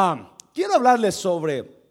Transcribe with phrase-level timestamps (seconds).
[0.00, 1.82] Ah, quiero hablarles sobre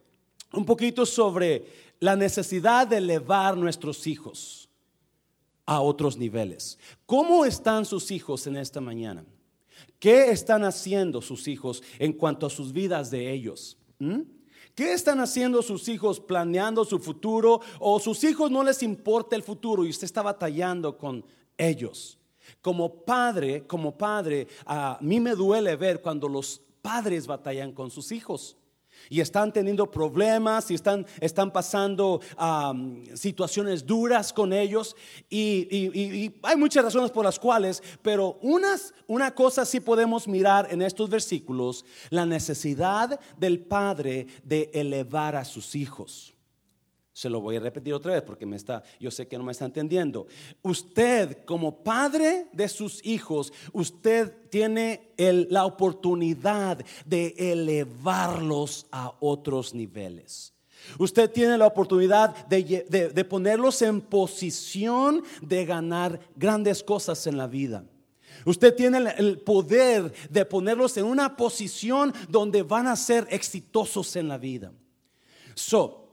[0.53, 1.65] un poquito sobre
[1.99, 4.69] la necesidad de elevar nuestros hijos
[5.65, 6.79] a otros niveles.
[7.05, 9.25] ¿Cómo están sus hijos en esta mañana?
[9.99, 13.75] ¿Qué están haciendo sus hijos en cuanto a sus vidas de ellos?
[13.99, 14.21] ¿Mm?
[14.73, 17.59] ¿Qué están haciendo sus hijos planeando su futuro?
[17.77, 21.25] ¿O sus hijos no les importa el futuro y usted está batallando con
[21.57, 22.17] ellos?
[22.61, 28.13] Como padre, como padre, a mí me duele ver cuando los padres batallan con sus
[28.13, 28.55] hijos
[29.09, 32.21] y están teniendo problemas y están, están pasando
[33.13, 34.95] situaciones duras con ellos
[35.29, 40.81] y, hay muchas razones por las cuales, pero unas, una cosa sí podemos mirar en
[40.81, 46.36] estos versículos, la necesidad del padre de elevar a sus hijos.
[47.17, 49.51] Se lo voy a repetir otra vez porque me está, yo sé que no me
[49.51, 50.27] está entendiendo.
[50.61, 60.53] Usted como padre de sus hijos, usted tiene la oportunidad de elevarlos a otros niveles.
[60.99, 67.83] Usted tiene la oportunidad de, ponerlos en posición de ganar grandes cosas en la vida.
[68.45, 74.27] Usted tiene el poder de ponerlos en una posición donde van a ser exitosos en
[74.27, 74.71] la vida.
[75.55, 76.06] So,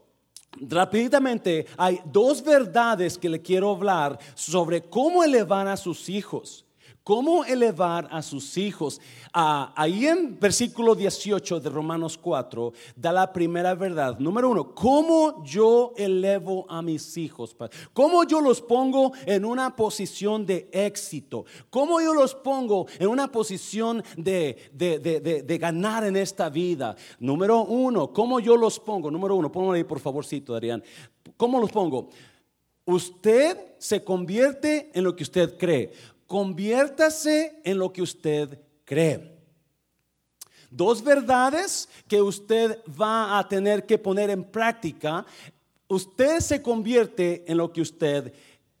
[0.61, 6.64] Rápidamente, hay dos verdades que le quiero hablar sobre cómo elevar a sus hijos.
[7.05, 8.99] ¿Cómo elevar a sus hijos?
[9.31, 14.17] Ah, ahí en versículo 18 de Romanos 4 da la primera verdad.
[14.17, 17.55] Número uno, ¿cómo yo elevo a mis hijos?
[17.93, 21.45] ¿Cómo yo los pongo en una posición de éxito?
[21.69, 26.95] ¿Cómo yo los pongo en una posición de, de, ganar en esta vida?
[27.19, 29.11] Número uno, ¿cómo yo los pongo?
[29.11, 30.83] Número uno, póngalo ahí por favorcito, Adrián.
[31.37, 32.09] ¿Cómo los pongo?
[32.87, 35.91] Usted se convierte en lo que usted cree
[36.27, 39.35] conviértase en lo que usted cree.
[40.69, 45.25] Dos verdades que usted va a tener que poner en práctica.
[45.87, 48.33] Usted se convierte en lo que usted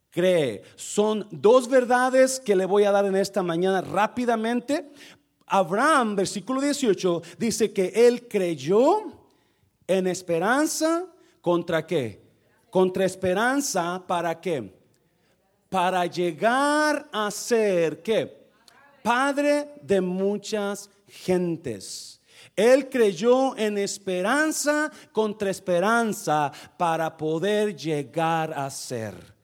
[0.09, 0.63] cree.
[0.75, 4.91] Son dos verdades que le voy a dar en esta mañana rápidamente.
[5.45, 9.03] Abraham, versículo 18, dice que él creyó
[9.87, 11.05] en esperanza
[11.39, 12.21] contra qué?
[12.69, 14.74] Contra esperanza para qué?
[15.69, 18.45] Para llegar a ser ¿qué?
[19.03, 22.19] Padre de muchas gentes.
[22.55, 29.34] Él creyó en esperanza contra esperanza para poder llegar a ser.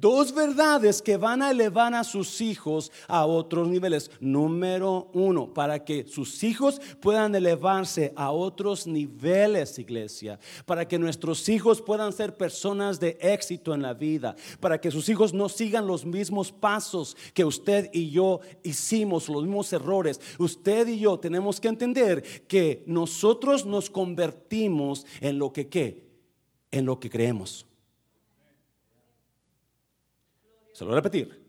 [0.00, 4.12] Dos verdades que van a elevar a sus hijos a otros niveles.
[4.20, 10.38] Número uno, para que sus hijos puedan elevarse a otros niveles, iglesia.
[10.66, 14.36] Para que nuestros hijos puedan ser personas de éxito en la vida.
[14.60, 19.42] Para que sus hijos no sigan los mismos pasos que usted y yo hicimos, los
[19.42, 20.20] mismos errores.
[20.38, 26.06] Usted y yo tenemos que entender que nosotros nos convertimos en lo que qué,
[26.70, 27.67] en lo que creemos.
[30.78, 31.44] Se lo voy a repetir.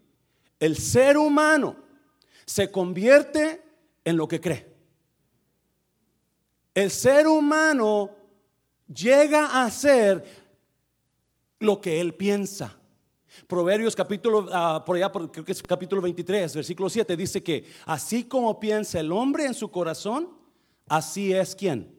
[0.60, 1.76] El ser humano
[2.48, 3.62] se convierte
[4.04, 4.76] en lo que cree.
[6.74, 8.10] El ser humano
[8.92, 10.26] llega a ser
[11.60, 12.76] lo que él piensa.
[13.46, 18.24] Proverbios capítulo, ah, por allá, creo que es capítulo 23, versículo 7, dice que así
[18.24, 20.30] como piensa el hombre en su corazón,
[20.88, 21.96] así es quien,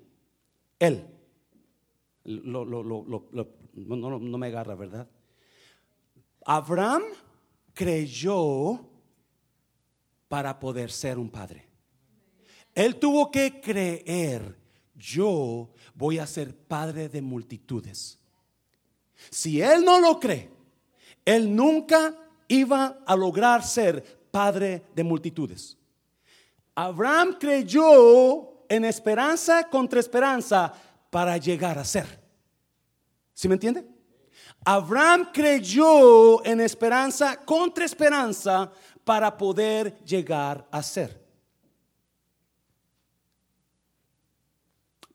[0.80, 1.06] él.
[2.24, 5.08] no, no me agarra, ¿verdad?
[6.52, 7.04] Abraham
[7.72, 8.84] creyó
[10.26, 11.64] para poder ser un padre.
[12.74, 14.58] Él tuvo que creer,
[14.96, 18.18] yo voy a ser padre de multitudes.
[19.30, 20.50] Si él no lo cree,
[21.24, 22.16] él nunca
[22.48, 25.78] iba a lograr ser padre de multitudes.
[26.74, 30.74] Abraham creyó en esperanza contra esperanza
[31.10, 32.20] para llegar a ser.
[33.34, 33.89] ¿Sí me entiende?
[34.64, 38.70] Abraham creyó en esperanza contra esperanza
[39.04, 41.18] para poder llegar a ser.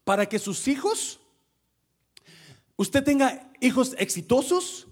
[0.04, 1.20] Para que sus hijos,
[2.76, 4.88] usted tenga hijos exitosos,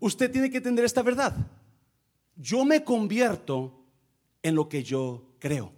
[0.00, 1.34] usted tiene que entender esta verdad.
[2.36, 3.84] Yo me convierto
[4.42, 5.72] en lo que yo creo.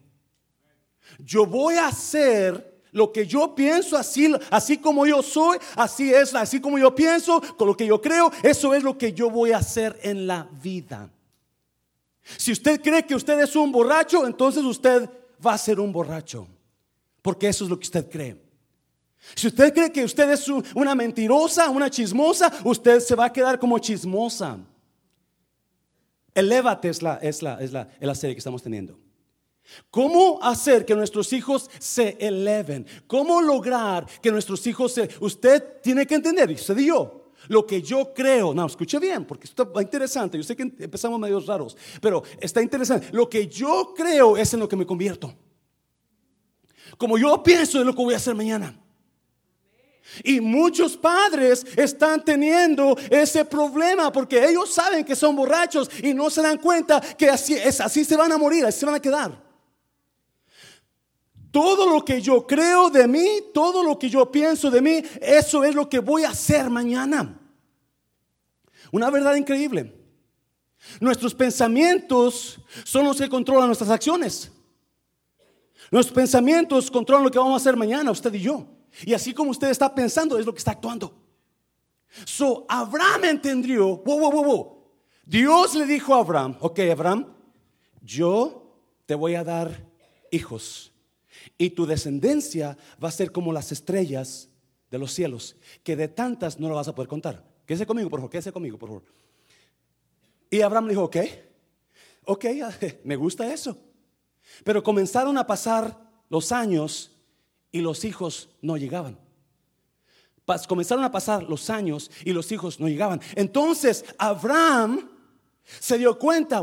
[1.19, 6.35] Yo voy a ser lo que yo pienso, así, así como yo soy, así es,
[6.35, 9.53] así como yo pienso, con lo que yo creo, eso es lo que yo voy
[9.53, 11.11] a hacer en la vida.
[12.37, 15.09] Si usted cree que usted es un borracho, entonces usted
[15.45, 16.47] va a ser un borracho,
[17.23, 18.49] porque eso es lo que usted cree.
[19.35, 23.59] Si usted cree que usted es una mentirosa, una chismosa, usted se va a quedar
[23.59, 24.59] como chismosa.
[26.35, 28.99] Elévate es la, es la, es la, es la serie que estamos teniendo.
[29.91, 32.87] ¿Cómo hacer que nuestros hijos se eleven?
[33.07, 35.09] ¿Cómo lograr que nuestros hijos se...
[35.21, 39.25] Usted tiene que entender, y usted y yo, lo que yo creo, no, escuche bien,
[39.25, 43.09] porque esto está interesante, yo sé que empezamos medio raros, pero está interesante.
[43.13, 45.35] Lo que yo creo es en lo que me convierto.
[46.97, 48.79] Como yo pienso en lo que voy a hacer mañana.
[50.25, 56.31] Y muchos padres están teniendo ese problema porque ellos saben que son borrachos y no
[56.31, 59.01] se dan cuenta que así, es, así se van a morir, así se van a
[59.01, 59.48] quedar.
[61.51, 65.65] Todo lo que yo creo de mí, todo lo que yo pienso de mí, eso
[65.65, 67.41] es lo que voy a hacer mañana.
[68.93, 69.95] Una verdad increíble.
[71.01, 74.51] Nuestros pensamientos son los que controlan nuestras acciones.
[75.91, 78.67] Nuestros pensamientos controlan lo que vamos a hacer mañana, usted y yo.
[79.05, 81.15] Y así como usted está pensando, es lo que está actuando.
[82.25, 84.79] So, Abraham entendió, wow, wow, wow,
[85.25, 87.27] Dios le dijo a Abraham, ok, Abraham,
[88.01, 88.75] yo
[89.07, 89.87] te voy a dar
[90.31, 90.93] hijos
[91.57, 94.49] y tu descendencia va a ser como las estrellas
[94.91, 97.45] de los cielos, que de tantas no lo vas a poder contar.
[97.67, 99.05] Quédese conmigo, por favor, quédese conmigo, por favor.
[100.51, 101.17] Y Abraham dijo, ok,
[102.25, 102.45] ok,
[103.05, 103.77] me gusta eso.
[104.65, 105.99] Pero comenzaron a pasar
[106.31, 107.13] los años
[107.71, 109.19] y los hijos no llegaban.
[110.67, 113.21] Comenzaron a pasar los años y los hijos no llegaban.
[113.35, 115.11] Entonces Abraham
[115.63, 116.63] se dio cuenta,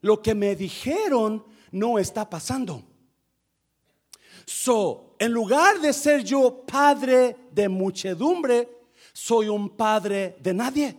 [0.00, 2.82] lo que me dijeron no está pasando.
[4.46, 8.68] So, en lugar de ser yo padre de muchedumbre,
[9.12, 10.98] soy un padre de nadie.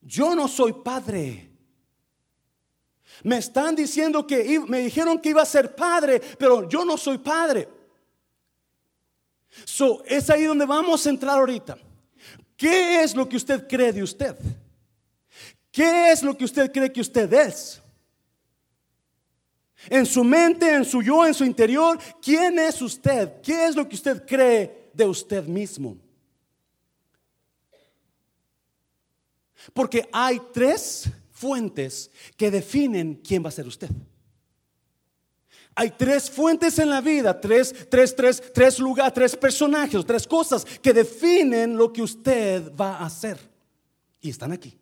[0.00, 1.50] Yo no soy padre.
[3.22, 7.18] Me están diciendo que me dijeron que iba a ser padre, pero yo no soy
[7.18, 7.68] padre.
[9.64, 11.78] So, es ahí donde vamos a entrar ahorita.
[12.56, 14.36] ¿Qué es lo que usted cree de usted?
[15.70, 17.80] ¿Qué es lo que usted cree que usted es?
[19.88, 23.40] En su mente, en su yo, en su interior, ¿quién es usted?
[23.42, 25.96] ¿Qué es lo que usted cree de usted mismo?
[29.72, 33.88] Porque hay tres fuentes que definen quién va a ser usted.
[35.76, 40.64] Hay tres fuentes en la vida, tres, tres, tres, tres lugares, tres personajes, tres cosas
[40.64, 43.38] que definen lo que usted va a hacer.
[44.20, 44.78] Y están aquí.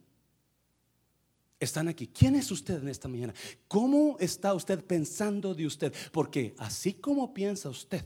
[1.62, 2.08] Están aquí.
[2.08, 3.32] ¿Quién es usted en esta mañana?
[3.68, 5.94] ¿Cómo está usted pensando de usted?
[6.10, 8.04] Porque así como piensa usted,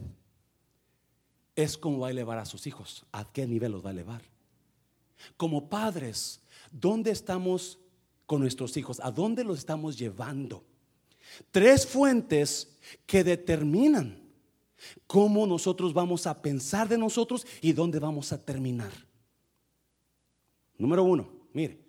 [1.55, 3.06] es como va a elevar a sus hijos.
[3.12, 4.20] ¿A qué nivel los va a elevar?
[5.38, 7.79] Como padres, ¿dónde estamos
[8.26, 9.00] con nuestros hijos?
[9.03, 10.62] ¿A dónde los estamos llevando?
[11.50, 12.76] Tres fuentes
[13.06, 14.20] que determinan
[15.06, 18.93] cómo nosotros vamos a pensar de nosotros y dónde vamos a terminar.
[20.76, 21.86] Número uno, mire,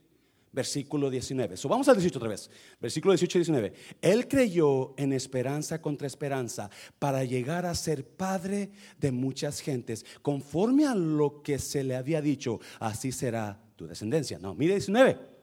[0.58, 1.56] versículo 19.
[1.56, 2.50] So, vamos al 18 otra vez.
[2.82, 3.74] Versículo 18 y 19.
[4.02, 10.88] Él creyó en esperanza contra esperanza para llegar a ser padre de muchas gentes, conforme
[10.88, 14.40] a lo que se le había dicho, así será tu descendencia.
[14.40, 15.38] No, mire 19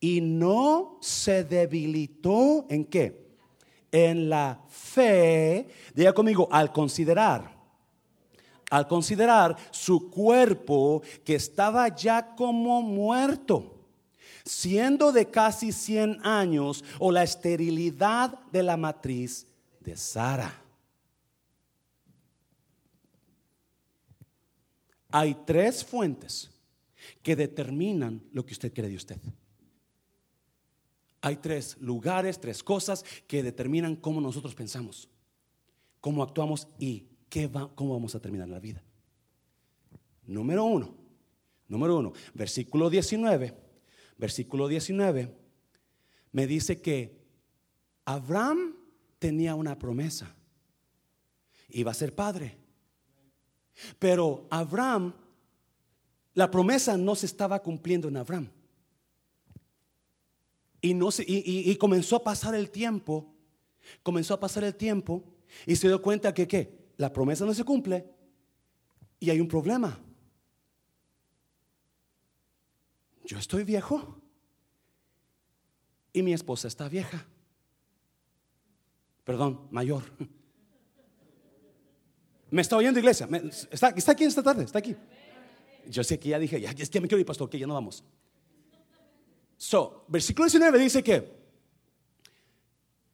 [0.00, 3.24] y no se debilitó en qué?
[3.92, 7.56] En la fe, diga conmigo, al considerar,
[8.68, 13.75] al considerar su cuerpo que estaba ya como muerto
[14.46, 19.46] siendo de casi 100 años, o la esterilidad de la matriz
[19.80, 20.62] de Sara.
[25.10, 26.50] Hay tres fuentes
[27.22, 29.18] que determinan lo que usted cree de usted.
[31.20, 35.08] Hay tres lugares, tres cosas que determinan cómo nosotros pensamos,
[36.00, 38.82] cómo actuamos y qué va, cómo vamos a terminar la vida.
[40.24, 40.94] Número uno,
[41.68, 43.65] número uno, versículo 19,
[44.18, 45.34] versículo 19,
[46.32, 47.16] me dice que
[48.04, 48.76] Abraham
[49.18, 50.34] tenía una promesa,
[51.68, 52.58] iba a ser padre.
[53.98, 55.14] Pero Abraham,
[56.34, 58.50] la promesa no se estaba cumpliendo en Abraham.
[60.80, 63.34] Y, no y, comenzó a pasar el tiempo,
[64.02, 65.24] comenzó a pasar el tiempo
[65.66, 66.92] y se dio cuenta que ¿qué?
[66.96, 68.06] la promesa no se cumple
[69.18, 69.98] y hay un problema.
[73.26, 74.20] Yo estoy viejo
[76.12, 77.26] y mi esposa está vieja.
[79.24, 80.04] Perdón, mayor.
[82.50, 83.28] ¿Me está oyendo, iglesia?
[83.70, 84.62] ¿Está, está aquí esta tarde?
[84.62, 84.94] ¿Está aquí?
[85.88, 87.74] Yo sé que ya dije, ya, es que me quiero ir, pastor, que ya no
[87.74, 88.04] vamos.
[89.56, 91.36] So, versículo 19 dice que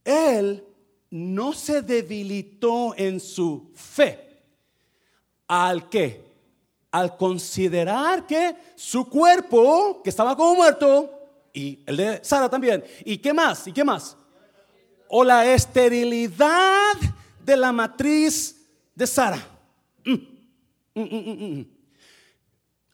[0.04, 0.62] él
[1.10, 4.28] no se debilitó en su fe.
[5.46, 6.31] ¿Al que
[6.92, 11.10] Al considerar que su cuerpo, que estaba como muerto,
[11.52, 13.66] y el de Sara también, ¿y qué más?
[13.66, 14.16] ¿Y qué más?
[15.14, 16.94] o la esterilidad
[17.44, 18.56] de la matriz
[18.94, 19.46] de Sara.
[20.06, 20.14] Mm,
[20.94, 21.66] mm, mm,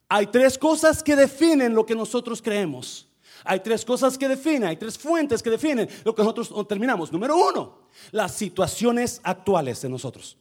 [0.08, 3.06] hay tres cosas que definen lo que nosotros creemos.
[3.44, 7.12] Hay tres cosas que definen, hay tres fuentes que definen lo que nosotros terminamos.
[7.12, 10.36] Número uno, las situaciones actuales de nosotros.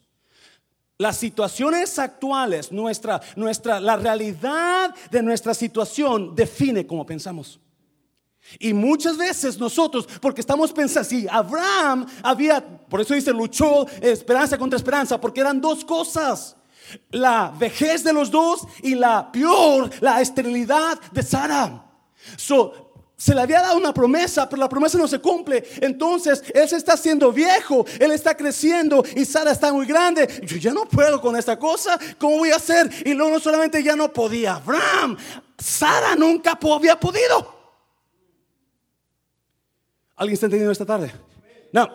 [1.00, 7.60] Las situaciones actuales, nuestra, nuestra, la realidad de nuestra situación define cómo pensamos.
[8.60, 14.58] Y muchas veces nosotros, porque estamos pensando, si Abraham había, por eso dice, luchó esperanza
[14.58, 16.56] contra esperanza, porque eran dos cosas.
[17.12, 21.84] La vejez de los dos y la peor, la esterilidad de Sara.
[22.38, 22.87] So,
[23.18, 25.64] se le había dado una promesa, pero la promesa no se cumple.
[25.82, 30.28] Entonces él se está haciendo viejo, él está creciendo y Sara está muy grande.
[30.44, 32.90] Yo ya no puedo con esta cosa, ¿cómo voy a hacer?
[33.06, 35.18] Y luego no solamente ya no podía, Abraham,
[35.58, 37.58] Sara nunca había podido.
[40.16, 41.12] ¿Alguien está entendiendo esta tarde?
[41.74, 41.90] No.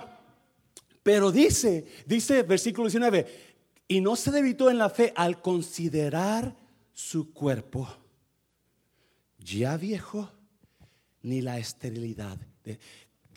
[1.05, 3.53] Pero dice, dice versículo 19,
[3.87, 6.55] y no se debitó en la fe al considerar
[6.93, 7.89] su cuerpo
[9.39, 10.31] ya viejo
[11.23, 12.39] ni la esterilidad.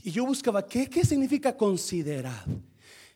[0.03, 2.45] Y yo buscaba, ¿qué, ¿qué significa considerar?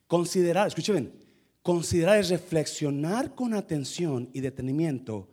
[0.08, 1.14] Considerar, escuchen
[1.62, 5.28] considerar es reflexionar con atención y detenimiento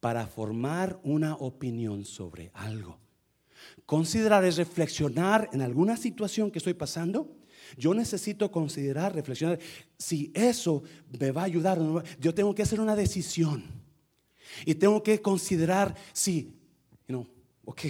[0.00, 2.98] para formar una opinión sobre algo.
[3.86, 7.36] Considerar es reflexionar en alguna situación que estoy pasando.
[7.78, 9.58] Yo necesito considerar, reflexionar,
[9.96, 10.82] si eso
[11.18, 11.78] me va a ayudar.
[12.20, 13.64] Yo tengo que hacer una decisión.
[14.66, 16.52] Y tengo que considerar si,
[17.08, 17.26] you
[17.64, 17.80] ok,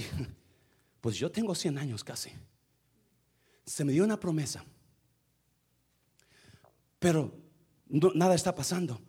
[1.02, 2.30] pues yo tengo 100 años casi.
[3.66, 4.64] Se me dio una promesa.
[7.00, 7.36] Pero
[8.14, 9.00] nada está pasando.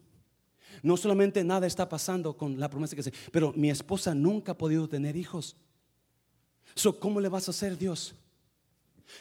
[0.81, 4.57] No solamente nada está pasando con la promesa que se, pero mi esposa nunca ha
[4.57, 5.55] podido tener hijos.
[6.73, 8.15] So, ¿Cómo le vas a hacer Dios?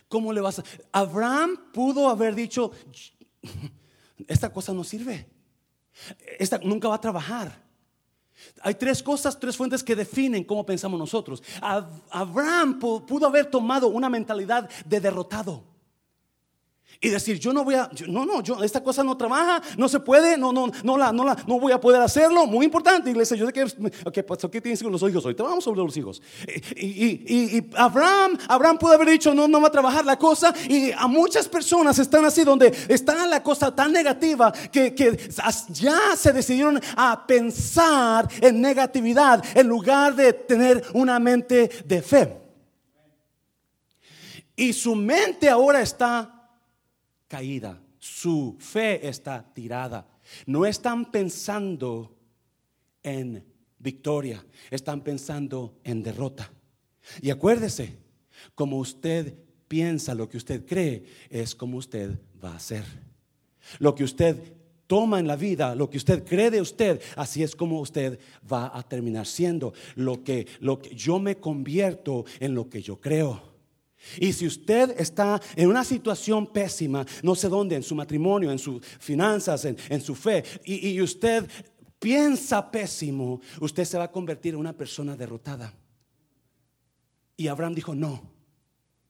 [0.09, 0.65] ¿Cómo le vas a...
[0.93, 2.73] Abraham pudo haber dicho,
[4.27, 5.29] esta cosa no sirve.
[6.39, 7.63] Esta nunca va a trabajar.
[8.63, 11.43] Hay tres cosas, tres fuentes que definen cómo pensamos nosotros.
[12.11, 15.72] Abraham pudo haber tomado una mentalidad de derrotado
[17.01, 20.01] y decir, yo no voy a, no, no, yo, esta cosa no trabaja, no se
[20.01, 22.47] puede, no, no, no la, no la, no voy a poder hacerlo.
[22.47, 23.37] Muy importante, iglesia.
[23.37, 25.35] Yo sé que, ok, pues, ¿qué tienes con los hijos hoy?
[25.35, 26.23] Te vamos sobre los hijos.
[26.77, 30.55] Y, y, y, Abraham, Abraham pudo haber dicho, no, no va a trabajar la cosa.
[30.69, 35.19] Y a muchas personas están así, donde está la cosa tan negativa que, que
[35.71, 42.39] ya se decidieron a pensar en negatividad en lugar de tener una mente de fe.
[44.55, 46.42] Y su mente ahora está
[47.33, 50.07] caída, su fe está tirada.
[50.45, 52.15] No están pensando
[53.03, 53.43] en
[53.79, 56.53] victoria, están pensando en derrota.
[57.23, 57.97] Y acuérdese,
[58.55, 59.35] como usted
[59.67, 62.85] piensa, lo que usted cree, es como usted va a hacer.
[63.79, 64.37] Lo que usted
[64.87, 68.19] toma en la vida, lo que usted cree de usted, así es como usted
[68.53, 69.73] va a terminar siendo.
[69.95, 73.52] Lo que, lo que yo me convierto en lo que yo creo.
[74.19, 78.59] Y si usted está en una situación pésima, no sé dónde, en su matrimonio, en
[78.59, 81.49] sus finanzas, en, su fe, y, y usted
[81.99, 85.73] piensa pésimo, usted se va a convertir en una persona derrotada.
[87.37, 88.31] Y Abraham dijo, no.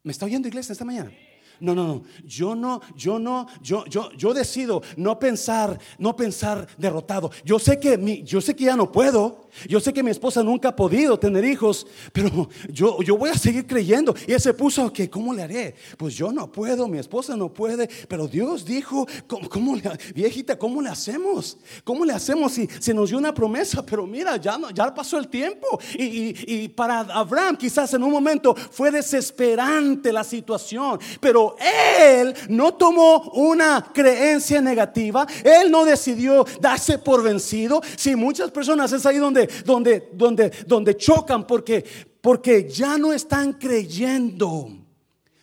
[0.03, 1.13] ¿Me está oyendo iglesia esta mañana?
[1.61, 2.03] No, no, no.
[2.25, 7.31] Yo no, yo no, yo, yo, yo decido no pensar, no pensar derrotado.
[7.45, 9.42] Yo sé que mi, yo sé que ya no puedo.
[9.69, 13.35] Yo sé que mi esposa nunca ha podido tener hijos, pero yo, yo voy a
[13.35, 14.15] seguir creyendo.
[14.27, 15.75] Y él se puso que, ¿cómo le haré?
[15.97, 19.83] Pues yo no puedo, mi esposa no puede, pero Dios dijo, ¿cómo, le,
[20.15, 21.59] viejita, cómo le hacemos?
[21.85, 23.85] ¿Cómo le hacemos si se nos dio una promesa?
[23.85, 25.79] Pero mira, ya, no, ya pasó el tiempo.
[25.99, 31.57] Y, y para Abraham quizás en un momento fue desesperante la situación, pero
[31.99, 37.83] él no tomó una creencia negativa, él no decidió darse por vencido.
[37.97, 41.85] Si muchas personas es ahí donde, donde, donde, donde chocan porque,
[42.21, 44.69] porque ya no están creyendo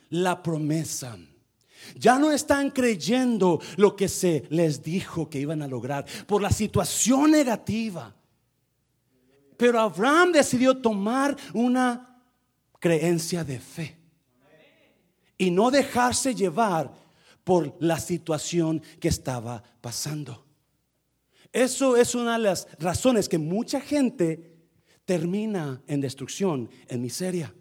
[0.09, 1.17] la promesa.
[1.95, 6.51] Ya no están creyendo lo que se les dijo que iban a lograr por la
[6.51, 8.15] situación negativa.
[9.57, 12.21] Pero Abraham decidió tomar una
[12.79, 13.97] creencia de fe
[15.37, 16.91] y no dejarse llevar
[17.43, 20.45] por la situación que estaba pasando.
[21.51, 24.55] Eso es una de las razones que mucha gente
[25.05, 27.53] termina en destrucción, en miseria.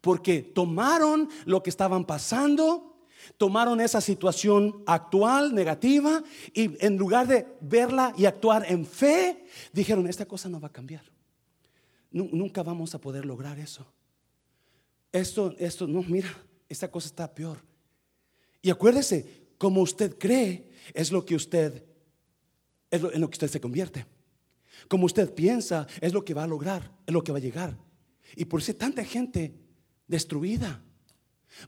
[0.00, 3.04] Porque tomaron lo que estaban pasando,
[3.36, 6.22] tomaron esa situación actual, negativa,
[6.54, 10.72] y en lugar de verla y actuar en fe, dijeron, esta cosa no va a
[10.72, 11.04] cambiar.
[12.10, 13.86] Nunca vamos a poder lograr eso.
[15.12, 16.30] Esto, esto, no, mira,
[16.68, 17.58] esta cosa está peor.
[18.62, 21.84] Y acuérdese, como usted cree, es lo que usted,
[22.90, 24.06] es lo, en lo que usted se convierte.
[24.88, 27.76] Como usted piensa, es lo que va a lograr, es lo que va a llegar.
[28.36, 29.54] Y por eso tanta gente
[30.06, 30.82] destruida.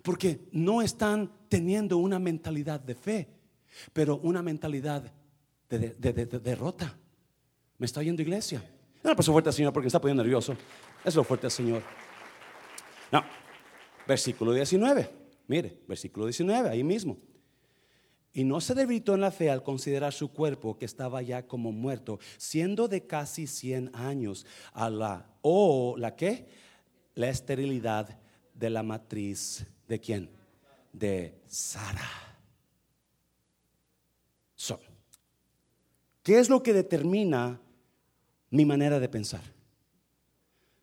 [0.03, 3.29] Porque no están teniendo una mentalidad de fe,
[3.93, 5.13] pero una mentalidad
[5.69, 5.95] de,
[6.43, 6.97] derrota.
[7.79, 8.63] ¿Me está oyendo iglesia?
[9.03, 10.57] No, pues fuerte al Señor porque está poniendo nervioso.
[11.05, 11.83] Es lo fuerte al Señor.
[13.11, 13.25] No,
[14.07, 15.11] versículo 19.
[15.49, 17.19] Mire, versículo 19, ahí mismo.
[18.33, 21.71] Y no se debilitó en la fe al considerar su cuerpo que estaba ya como
[21.71, 26.47] muerto, siendo de casi 100 años, a la, o la que,
[27.15, 28.19] la esterilidad
[28.55, 30.31] de la matriz de quién?
[30.93, 32.09] De Sara.
[34.55, 34.81] So,
[36.23, 37.61] ¿Qué es lo que determina
[38.51, 39.43] mi manera de pensar?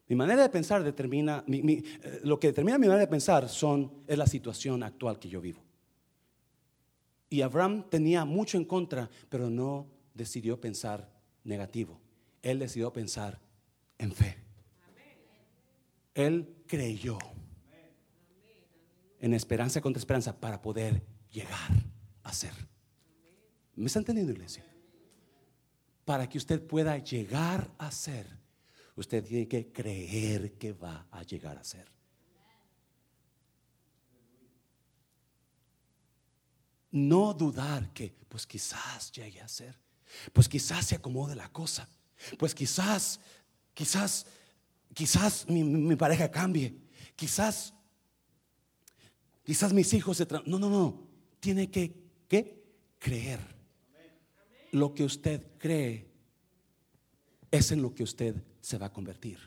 [0.08, 1.84] Mi manera de pensar determina, eh,
[2.24, 5.62] lo que determina mi manera de pensar son, es la situación actual que yo vivo.
[7.30, 11.12] Y Abraham tenía mucho en contra, pero no decidió pensar
[11.44, 12.00] negativo.
[12.42, 13.40] Él decidió pensar
[13.98, 14.38] en fe.
[16.16, 17.18] Él creyó
[19.20, 21.72] en esperanza contra esperanza para poder llegar
[22.24, 22.54] a ser.
[23.76, 24.66] ¿Me está entendiendo, iglesia?
[26.06, 28.26] Para que usted pueda llegar a ser,
[28.96, 31.99] usted tiene que creer que va a llegar a ser.
[36.92, 39.78] No dudar que, pues quizás llegue a ser,
[40.34, 41.88] pues quizás se acomode la cosa,
[42.38, 43.20] pues quizás,
[43.74, 44.26] quizás,
[44.94, 46.76] quizás mi, pareja cambie,
[47.16, 47.74] quizás,
[49.44, 50.28] quizás mis hijos se...
[50.46, 51.08] no, no, no,
[51.40, 51.96] tiene que,
[52.28, 52.60] ¿qué?
[52.98, 53.40] Creer.
[54.72, 56.10] Lo que usted cree
[57.50, 59.40] es en lo que usted se va a convertir.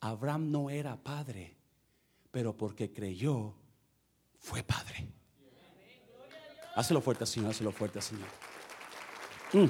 [0.00, 1.56] Abraham no era padre,
[2.30, 3.54] pero porque creyó,
[4.40, 5.06] fue padre.
[6.74, 8.26] Hácelo fuerte, Señor, hácelo fuerte, Señor.
[9.52, 9.66] Mm.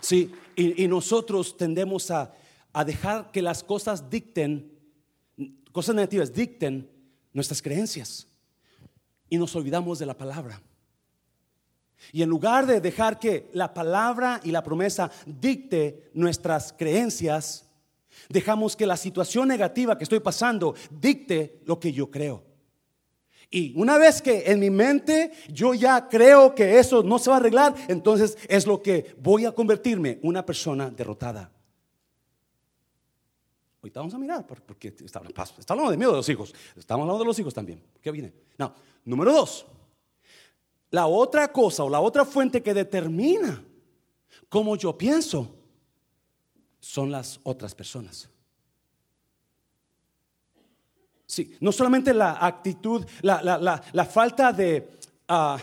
[0.00, 2.34] Sí, y, nosotros tendemos a,
[2.72, 4.72] a dejar que las cosas dicten,
[5.72, 6.90] cosas negativas dicten
[7.32, 8.26] nuestras creencias.
[9.28, 10.60] Y nos olvidamos de la palabra.
[12.12, 17.66] Y en lugar de dejar que la palabra y la promesa dicte nuestras creencias,
[18.28, 22.49] dejamos que la situación negativa que estoy pasando dicte lo que yo creo.
[23.50, 27.36] Y una vez que en mi mente yo ya creo que eso no se va
[27.36, 31.50] a arreglar, entonces es lo que voy a convertirme una persona derrotada.
[33.82, 35.20] Ahorita vamos a mirar, porque está,
[35.68, 37.82] hablando de miedo de los hijos, estamos hablando de los hijos también.
[38.00, 38.32] ¿Qué viene?
[38.56, 38.72] No,
[39.04, 39.66] número dos,
[40.90, 43.64] la otra cosa o la otra fuente que determina
[44.48, 45.56] cómo yo pienso
[46.78, 48.28] son las otras personas.
[51.60, 54.98] No solamente la actitud, la, falta de,
[55.28, 55.58] ah,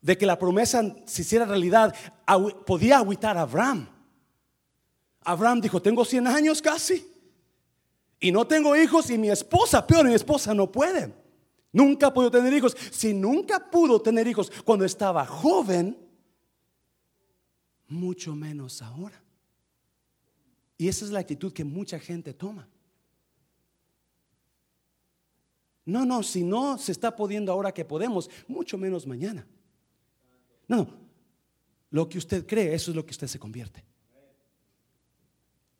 [0.00, 1.94] de que la promesa se hiciera realidad
[2.66, 3.88] podía agüitar a Abraham.
[5.22, 7.06] Abraham dijo, tengo 100 años casi
[8.18, 11.12] y no tengo hijos y mi esposa, peor, mi esposa no puede.
[11.72, 12.76] Nunca pudo tener hijos.
[12.90, 15.96] Si nunca pudo tener hijos cuando estaba joven,
[17.88, 19.22] mucho menos ahora.
[20.76, 22.68] Y esa es la actitud que mucha gente toma.
[25.84, 29.46] No, no, si no se está pudiendo ahora que podemos, mucho menos mañana.
[30.68, 30.88] No,
[31.90, 33.84] lo que usted cree, eso es lo que usted se convierte.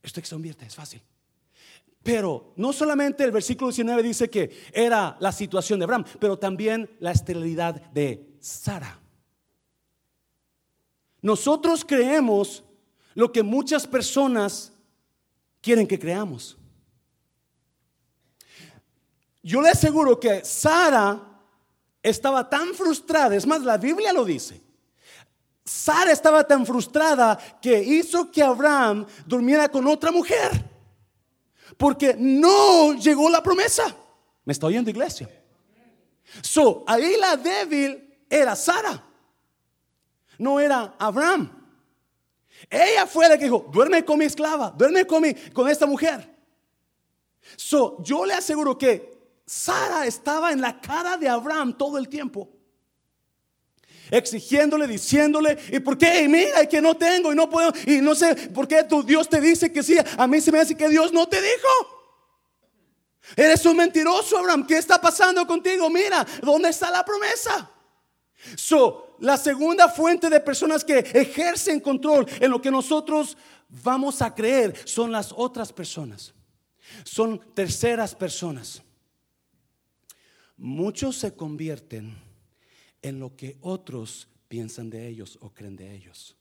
[0.03, 1.03] Usted se convierte, es fácil.
[2.03, 6.91] Pero no solamente el versículo 19 dice que era la situación de Abraham, pero también
[6.99, 8.99] la esterilidad de Sara.
[11.21, 12.65] Nosotros creemos
[13.15, 14.73] lo que muchas personas
[15.61, 16.57] quieren que creamos.
[19.42, 21.18] Yo le aseguro que Sara
[22.03, 24.61] estaba tan frustrada, es más, la Biblia lo dice.
[25.64, 30.50] Sara estaba tan frustrada que hizo que Abraham durmiera con otra mujer.
[31.76, 33.94] Porque no llegó la promesa.
[34.44, 35.29] ¿Me está oyendo iglesia?
[36.42, 39.03] So, ahí la débil era Sara.
[40.38, 41.50] No era Abraham.
[42.68, 46.29] Ella fue la que dijo, duerme con mi esclava, duerme con, mi, con esta mujer.
[47.57, 49.19] So, yo le aseguro que
[49.51, 52.49] Sara estaba en la cara de Abraham todo el tiempo.
[54.09, 56.23] Exigiéndole, diciéndole, ¿y por qué?
[56.23, 59.29] Y mira, que no tengo y no puedo, y no sé por qué tu Dios
[59.29, 59.97] te dice que sí.
[60.17, 61.69] A mí se me hace que Dios no te dijo.
[63.35, 64.65] Eres un mentiroso, Abraham.
[64.69, 65.91] ¿Qué está pasando contigo?
[65.91, 67.69] Mira, ¿dónde está la promesa?
[68.55, 73.37] So, la segunda fuente de personas que ejercen control en lo que nosotros
[73.69, 76.35] vamos a creer son las otras personas.
[77.03, 78.85] Son terceras personas.
[80.61, 82.14] Muchos se convierten
[83.01, 86.37] en lo que otros piensan de ellos o creen de ellos.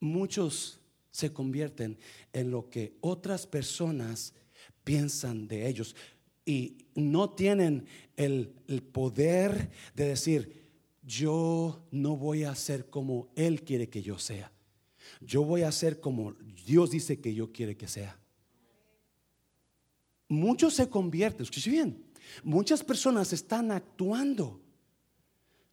[0.00, 0.80] Muchos
[1.12, 1.96] se convierten
[2.32, 4.34] en lo que otras personas
[4.82, 5.94] piensan de ellos
[6.44, 7.86] y no tienen
[8.16, 8.48] el,
[8.92, 10.68] poder de decir,
[11.04, 14.50] yo no voy a ser como Él quiere que yo sea.
[15.20, 16.32] Yo voy a ser como
[16.66, 18.18] Dios dice que yo quiere que sea.
[20.26, 22.09] Muchos se convierten, escuche bien,
[22.42, 24.60] muchas personas están actuando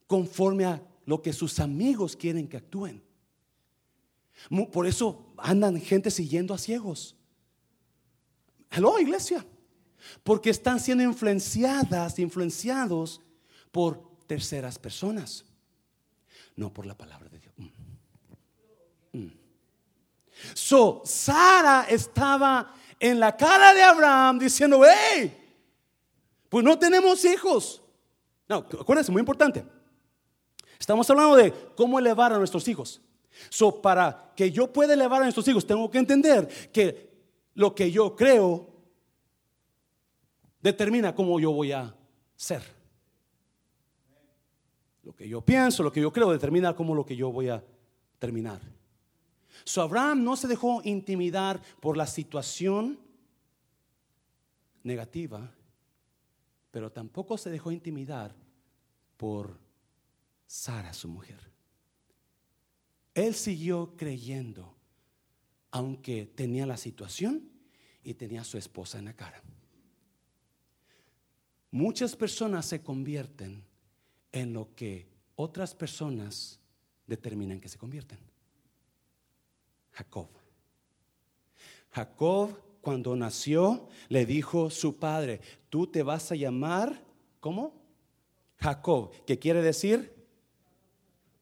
[0.08, 3.04] conforme a lo que sus amigos quieren que actúen.
[4.72, 7.15] Por eso andan gente siguiendo a ciegos.
[8.70, 9.46] Hello, iglesia.
[10.24, 13.22] Porque están siendo influenciadas, influenciados
[13.72, 15.46] por terceras personas,
[16.56, 17.54] no por la palabra de Dios.
[17.58, 19.17] Mm.
[19.17, 19.34] Mm.
[20.54, 25.47] So, Sara estaba en la cara de Abraham diciendo, hey,
[26.50, 27.82] pues no tenemos hijos.
[28.48, 29.66] No, acuérdense, muy importante.
[30.80, 33.02] Estamos hablando de cómo elevar a nuestros hijos.
[33.50, 37.10] So, para que yo pueda elevar a nuestros hijos, tengo que entender que
[37.54, 38.68] lo que yo creo
[40.62, 41.96] determina cómo yo voy a
[42.36, 42.62] ser.
[45.04, 47.64] Lo que yo pienso, lo que yo creo, determina cómo lo que yo voy a
[48.20, 48.62] terminar.
[49.64, 53.00] So Abraham no se dejó intimidar por la situación
[54.84, 55.52] negativa,
[56.78, 58.36] pero tampoco se dejó intimidar
[59.18, 59.58] por
[60.46, 61.40] Sara, su mujer.
[63.16, 64.76] Él siguió creyendo,
[65.72, 67.50] aunque tenía la situación
[68.04, 69.42] y tenía a su esposa en la cara.
[71.72, 73.63] Muchas personas se convierten
[74.32, 76.60] en lo que otras personas
[77.08, 78.20] determinan que se convierten.
[79.94, 80.30] Jacob.
[81.90, 87.04] Jacob cuando nació le dijo su padre, tú te vas a llamar,
[87.41, 87.73] ¿cómo?
[88.56, 90.15] Jacob, que quiere decir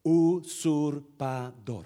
[0.01, 1.85] usurpador.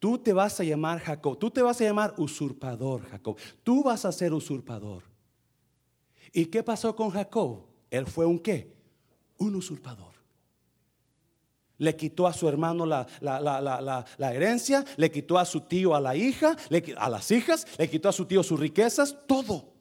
[0.00, 3.36] Tú te vas a llamar Jacob, tú te vas a llamar usurpador, Jacob.
[3.62, 5.04] Tú vas a ser usurpador.
[6.32, 7.66] ¿Y qué pasó con Jacob?
[7.88, 8.74] Él fue un qué?
[9.38, 10.13] Un usurpador.
[11.84, 13.06] Le quitó a su hermano la,
[14.18, 16.56] herencia, le quitó a su tío a la hija,
[16.96, 19.74] a las hijas, le quitó a su tío sus riquezas, todo.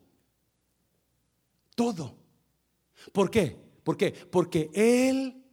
[1.75, 2.17] Todo.
[3.13, 3.57] ¿Por qué?
[3.83, 4.11] ¿Por qué?
[4.11, 5.45] Porque él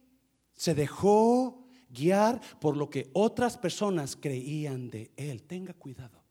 [0.53, 5.43] se dejó guiar por lo que otras personas creían de él.
[5.43, 6.21] Tenga cuidado.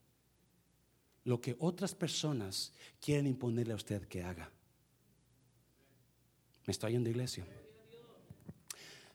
[1.23, 4.51] Lo que otras personas quieren imponerle a usted que haga.
[6.67, 7.45] Me estoy yendo iglesia.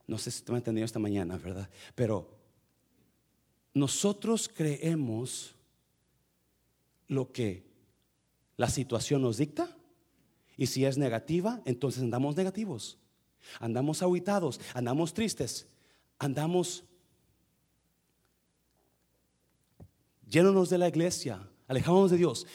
[0.07, 1.69] No sé si tú me entendido esta mañana, ¿verdad?
[1.95, 2.31] Pero
[3.75, 5.55] nosotros creemos
[7.09, 7.65] lo que
[8.57, 9.77] la situación nos dicta.
[10.57, 12.99] Y si es negativa, entonces andamos negativos.
[13.61, 15.69] Andamos aguitados, andamos tristes,
[16.19, 16.85] andamos
[20.29, 22.47] llenos de la iglesia, alejándonos de Dios.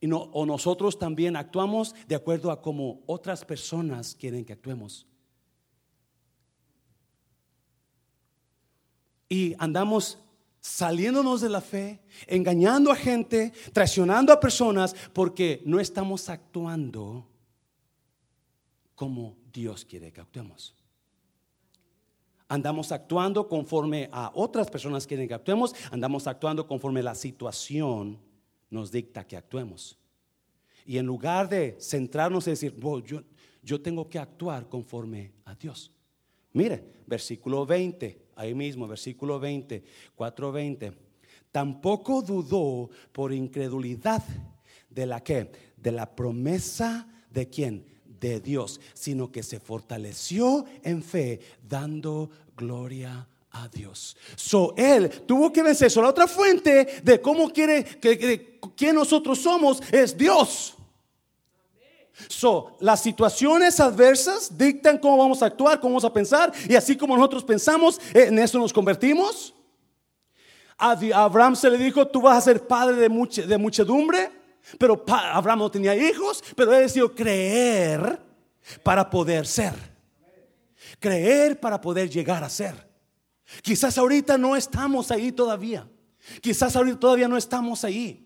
[0.00, 5.06] Y no, o nosotros también actuamos de acuerdo a como otras personas quieren que actuemos.
[9.34, 10.16] Y andamos
[10.60, 17.26] saliéndonos de la fe, engañando a gente, traicionando a personas, porque no estamos actuando
[18.94, 20.72] como Dios quiere que actuemos.
[22.46, 28.20] Andamos actuando conforme a otras personas quieren que actuemos, andamos actuando conforme la situación
[28.70, 29.98] nos dicta que actuemos.
[30.86, 33.24] Y en lugar de centrarnos en decir, yo,
[33.64, 35.90] yo tengo que actuar conforme a Dios.
[36.52, 39.82] Mire, versículo 20 ahí mismo, versículo 20,
[40.16, 40.92] 4:20.
[41.50, 44.22] Tampoco dudó por incredulidad
[44.90, 47.84] de la que, de la promesa de quién,
[48.20, 54.16] de Dios, sino que se fortaleció en fe, dando gloria a Dios.
[54.36, 55.90] So él tuvo que vencer.
[55.90, 60.76] So la otra fuente de cómo quiere que, que quién nosotros somos es Dios.
[62.28, 66.96] So, las situaciones adversas dictan cómo vamos a actuar, cómo vamos a pensar, y así
[66.96, 69.54] como nosotros pensamos, en eso nos convertimos.
[70.78, 74.30] A Abraham se le dijo, tú vas a ser padre de, de muchedumbre,
[74.78, 78.20] pero Abraham no tenía hijos, pero él decidió creer
[78.82, 79.74] para poder ser.
[80.98, 82.88] Creer para poder llegar a ser.
[83.62, 85.88] Quizás ahorita no estamos ahí todavía.
[86.40, 88.23] Quizás ahorita todavía no estamos ahí.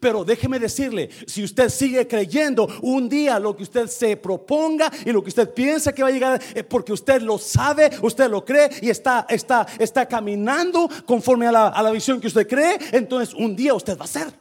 [0.00, 5.12] Pero déjeme decirle, si usted sigue creyendo un día lo que usted se proponga y
[5.12, 8.44] lo que usted piensa que va a llegar, eh, porque usted lo sabe, usted lo
[8.44, 12.78] cree y está, está, está caminando conforme a la, a la visión que usted cree,
[12.92, 14.32] entonces un día usted va a ser.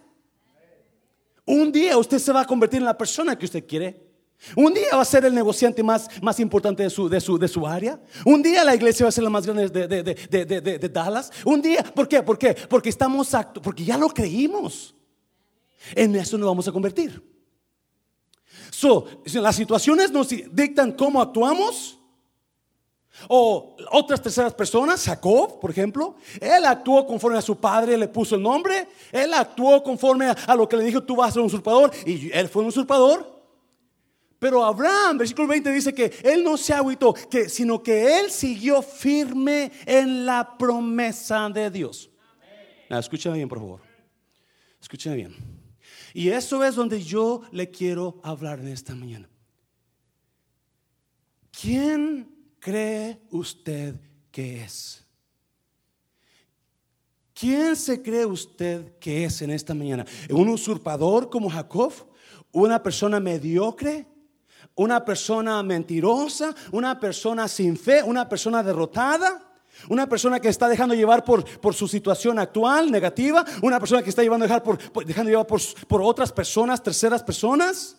[1.46, 4.12] Un día usted se va a convertir en la persona que usted quiere.
[4.56, 7.48] Un día va a ser el negociante más, más importante de su, de, su, de
[7.48, 8.00] su área.
[8.26, 11.32] Un día la iglesia va a ser la más grande de, de, de, de Dallas.
[11.46, 12.24] Un día, ¿por qué?
[12.24, 12.56] ¿Por qué?
[12.70, 14.96] Porque estamos acto, porque ya lo creímos.
[15.96, 17.22] En eso nos vamos a convertir.
[19.34, 21.98] Las situaciones nos dictan cómo actuamos.
[23.28, 28.36] O otras terceras personas, Jacob, por ejemplo, él actuó conforme a su padre, le puso
[28.36, 31.48] el nombre, él actuó conforme a lo que le dijo, tú vas a ser un
[31.48, 33.42] usurpador, y él fue un usurpador.
[34.40, 38.82] Pero Abraham, versículo 20 dice que él no se agüitó, que, sino que él siguió
[38.82, 42.10] firme en la promesa de Dios.
[42.90, 43.82] escúchame bien, por favor.
[44.82, 45.51] Escúchame bien.
[46.14, 49.30] Y eso es donde yo le quiero hablar en esta mañana.
[51.52, 53.96] ¿Quién cree usted
[54.32, 55.06] que es?
[57.34, 60.06] ¿Quién se cree usted que es en esta mañana?
[60.30, 61.94] ¿Un usurpador como Jacob?
[62.52, 64.06] ¿Una persona mediocre?
[64.76, 66.54] ¿Una persona mentirosa?
[66.72, 68.04] ¿Una persona sin fe?
[68.04, 69.51] ¿Una persona derrotada?
[69.90, 73.46] Una persona que está dejando llevar por, por, su situación actual negativa.
[73.62, 77.98] Una persona que está llevando dejar por, dejando llevar por, por otras personas, terceras personas.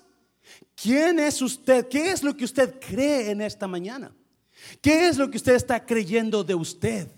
[0.74, 1.88] ¿Quién es usted?
[1.88, 4.14] ¿Qué es lo que usted cree en esta mañana?
[4.80, 7.08] ¿Qué es lo que usted está creyendo de usted?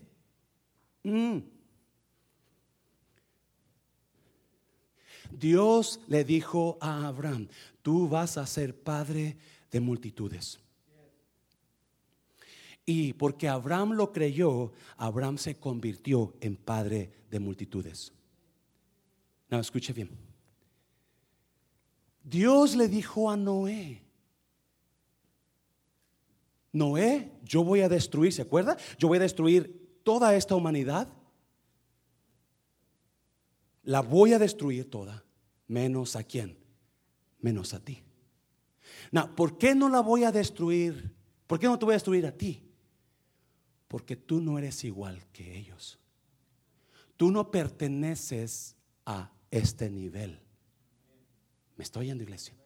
[1.03, 1.39] Mm.
[5.31, 7.49] Dios le dijo a Abraham,
[7.83, 9.37] tú vas a ser padre
[9.71, 10.64] de multitudes.
[12.87, 18.13] Y porque Abraham lo creyó, Abraham se convirtió en padre de multitudes.
[19.49, 20.11] No, escuche bien.
[22.23, 24.03] Dios le dijo a Noé,
[26.73, 28.77] Noé, yo voy a destruir, ¿se acuerda?
[28.99, 31.09] Yo voy a destruir toda esta humanidad.
[33.85, 35.25] La voy a destruir toda,
[35.69, 36.59] menos a quién,
[37.39, 38.03] menos a ti.
[39.13, 41.15] No, ¿por qué no la voy a destruir?
[41.47, 42.64] ¿Por qué no te voy a destruir a ti?
[43.95, 46.01] Porque tú no eres igual que ellos.
[47.17, 48.75] Tú no perteneces
[49.07, 50.41] a este nivel.
[51.77, 52.57] ¿Me estoy oyendo, iglesia?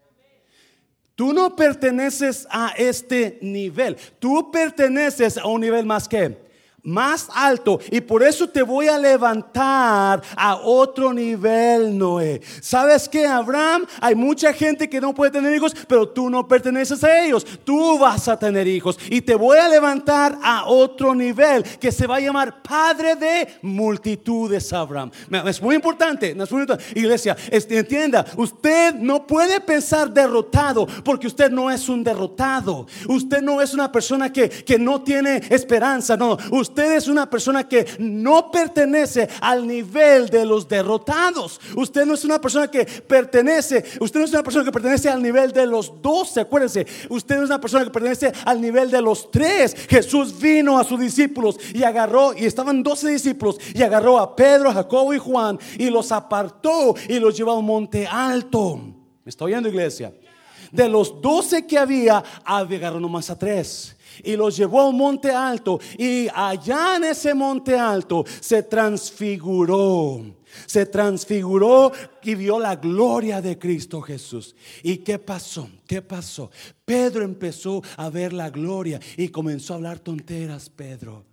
[1.14, 3.98] Tú no perteneces a este nivel.
[4.18, 6.47] Tú perteneces a un nivel más que
[6.82, 12.40] más alto y por eso te voy a levantar a otro nivel, Noé.
[12.60, 13.84] ¿Sabes que Abraham?
[14.00, 17.44] Hay mucha gente que no puede tener hijos, pero tú no perteneces a ellos.
[17.64, 22.06] Tú vas a tener hijos y te voy a levantar a otro nivel que se
[22.06, 25.10] va a llamar Padre de multitudes, Abraham.
[25.46, 26.78] Es muy importante, es.
[26.94, 32.86] Iglesia, entienda, usted no puede pensar derrotado porque usted no es un derrotado.
[33.08, 36.38] Usted no es una persona que, que no tiene esperanza, no.
[36.50, 41.58] Usted Usted es una persona que no pertenece al nivel de los derrotados.
[41.74, 45.22] Usted no es una persona que pertenece, usted no es una persona que pertenece al
[45.22, 46.86] nivel de los doce, acuérdense.
[47.08, 49.74] Usted es una persona que pertenece al nivel de los tres.
[49.88, 54.70] Jesús vino a sus discípulos y agarró, y estaban doce discípulos, y agarró a Pedro,
[54.70, 58.76] Jacobo y Juan y los apartó y los llevó a un monte alto.
[58.76, 60.12] ¿Me está oyendo, iglesia?
[60.70, 65.30] De los doce que había, agarró nomás a tres y los llevó a un monte
[65.30, 70.38] alto y allá en ese monte alto se transfiguró.
[70.66, 74.56] Se transfiguró y vio la gloria de Cristo Jesús.
[74.82, 75.68] ¿Y qué pasó?
[75.86, 76.50] ¿Qué pasó?
[76.84, 81.27] Pedro empezó a ver la gloria y comenzó a hablar tonteras, Pedro.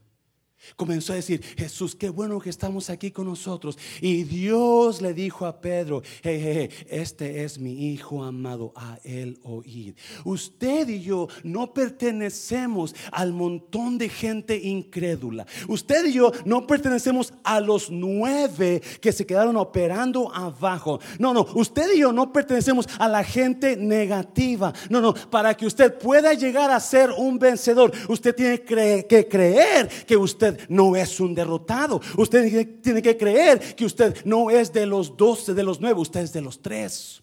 [0.75, 3.77] Comenzó a decir, Jesús, qué bueno que estamos aquí con nosotros.
[4.01, 9.95] Y Dios le dijo a Pedro, este es mi hijo amado, a él oíd.
[10.23, 15.45] Usted y yo no pertenecemos al montón de gente incrédula.
[15.67, 20.99] Usted y yo no pertenecemos a los nueve que se quedaron operando abajo.
[21.19, 24.73] No, no, usted y yo no pertenecemos a la gente negativa.
[24.89, 29.89] No, no, para que usted pueda llegar a ser un vencedor, usted tiene que creer
[30.05, 32.01] que usted no es un derrotado.
[32.17, 36.21] Usted tiene que creer que usted no es de los doce, de los nueve, usted
[36.21, 37.21] es de los tres.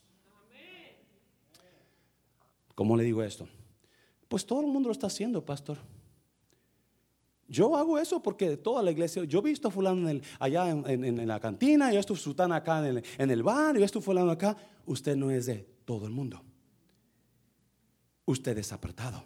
[2.74, 3.48] ¿Cómo le digo esto?
[4.28, 5.78] Pues todo el mundo lo está haciendo, pastor.
[7.48, 11.38] Yo hago eso porque toda la iglesia, yo he visto a fulano allá en, la
[11.38, 14.56] cantina, yo estoy sultán acá en el, en el bar, yo estoy fulano acá.
[14.86, 16.42] Usted no es de todo el mundo.
[18.24, 19.22] Usted es apartado.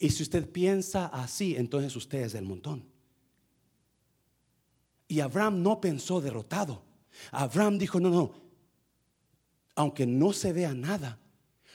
[0.00, 2.88] Y si usted piensa así, entonces usted es del montón.
[5.06, 6.82] Y Abraham no pensó derrotado.
[7.30, 8.32] Abraham dijo, no, no,
[9.74, 11.18] aunque no se vea nada,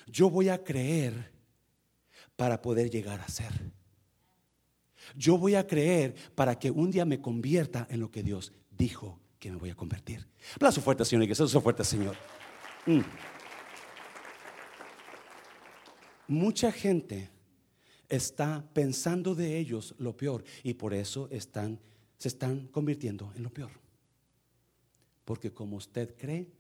[0.08, 1.32] yo voy a creer
[2.36, 3.52] para poder llegar a ser.
[5.16, 9.20] Yo voy a creer para que un día me convierta en lo que Dios dijo
[9.38, 10.26] que me voy a convertir.
[10.56, 12.16] Aplauso fuerte, Señor, y que sea fuerte, Señor.
[12.88, 13.02] Mm.
[16.28, 17.35] mucha gente
[18.10, 21.80] está pensando de ellos lo peor y por eso están,
[22.18, 23.72] se están convirtiendo en lo peor.
[25.24, 26.52] Porque como usted cree,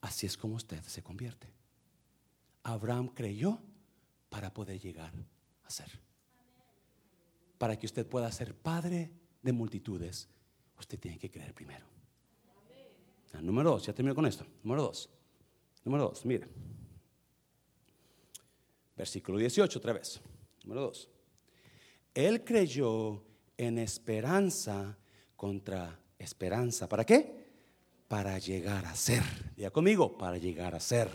[0.00, 1.48] así es como usted se convierte.
[2.62, 3.60] Abraham creyó
[4.30, 5.12] para poder llegar
[5.64, 6.00] a ser.
[7.58, 9.10] Para que usted pueda ser padre
[9.42, 10.28] de multitudes,
[10.78, 11.86] usted tiene que creer primero.
[13.34, 14.46] Ah, número dos, ya termino con esto.
[14.62, 15.10] Número dos.
[15.84, 16.48] Número dos, mire.
[18.96, 20.20] Versículo 18 otra vez.
[20.64, 21.08] Número dos.
[22.14, 23.22] Él creyó
[23.56, 24.96] en esperanza
[25.36, 26.88] contra esperanza.
[26.88, 27.44] ¿Para qué?
[28.08, 29.22] Para llegar a ser.
[29.56, 31.08] Ya conmigo, para llegar a ser.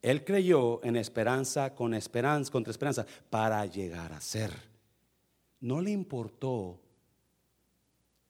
[0.00, 4.52] Él creyó en esperanza con esperanza contra esperanza para llegar a ser.
[5.60, 6.78] No le importó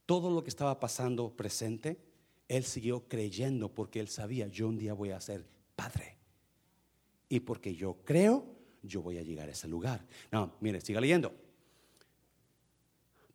[0.06, 1.98] todo lo que estaba pasando presente.
[2.46, 5.44] Él siguió creyendo porque él sabía, yo un día voy a ser
[5.74, 6.16] padre.
[7.28, 8.53] Y porque yo creo,
[8.86, 10.04] yo voy a llegar a ese lugar.
[10.30, 11.34] No, mire, siga leyendo.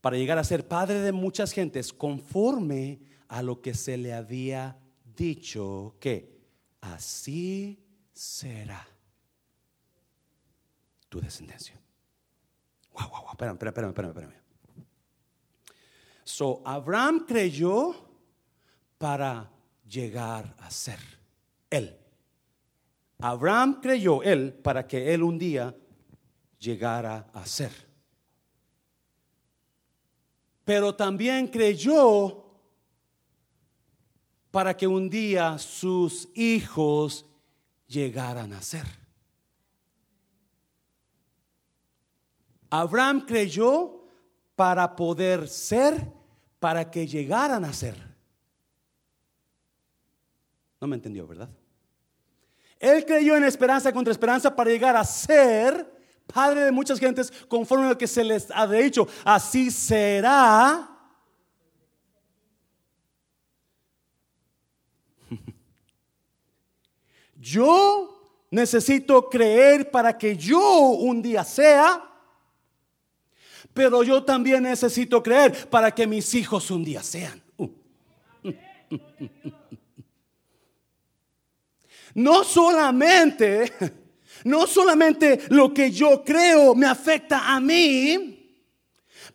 [0.02, 4.80] Para llegar a ser padre de muchas gentes, conforme a lo que se le había
[5.16, 6.40] dicho, que
[6.82, 7.84] así
[8.14, 8.88] será
[11.10, 11.80] tu descendencia.
[12.94, 13.32] Wow, wow, wow.
[13.32, 14.40] Espérame, espérame, espérame, espérame.
[16.24, 17.96] So, Abraham creyó
[18.98, 19.50] para
[19.88, 21.00] llegar a ser
[21.70, 21.99] él.
[23.20, 25.76] Abraham creyó él para que él un día
[26.58, 27.72] llegara a ser.
[30.64, 32.46] Pero también creyó
[34.52, 37.26] para que un día sus hijos
[37.88, 38.86] llegaran a ser.
[42.70, 44.06] Abraham creyó
[44.56, 46.14] para poder ser,
[46.60, 47.96] para que llegaran a ser.
[50.80, 51.50] No me entendió, ¿verdad?
[52.80, 56.00] Él creyó en esperanza contra esperanza para llegar a ser
[56.34, 59.08] padre de muchas gentes conforme a lo que se les ha dicho.
[59.26, 60.90] Así será.
[67.36, 68.16] Yo
[68.50, 72.04] necesito creer para que yo un día sea,
[73.74, 77.40] pero yo también necesito creer para que mis hijos un día sean.
[77.58, 77.70] Uh.
[82.16, 83.74] No solamente,
[84.44, 88.36] no solamente lo que yo creo me afecta a mí,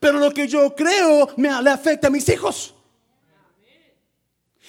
[0.00, 2.74] pero lo que yo creo me le afecta a mis hijos.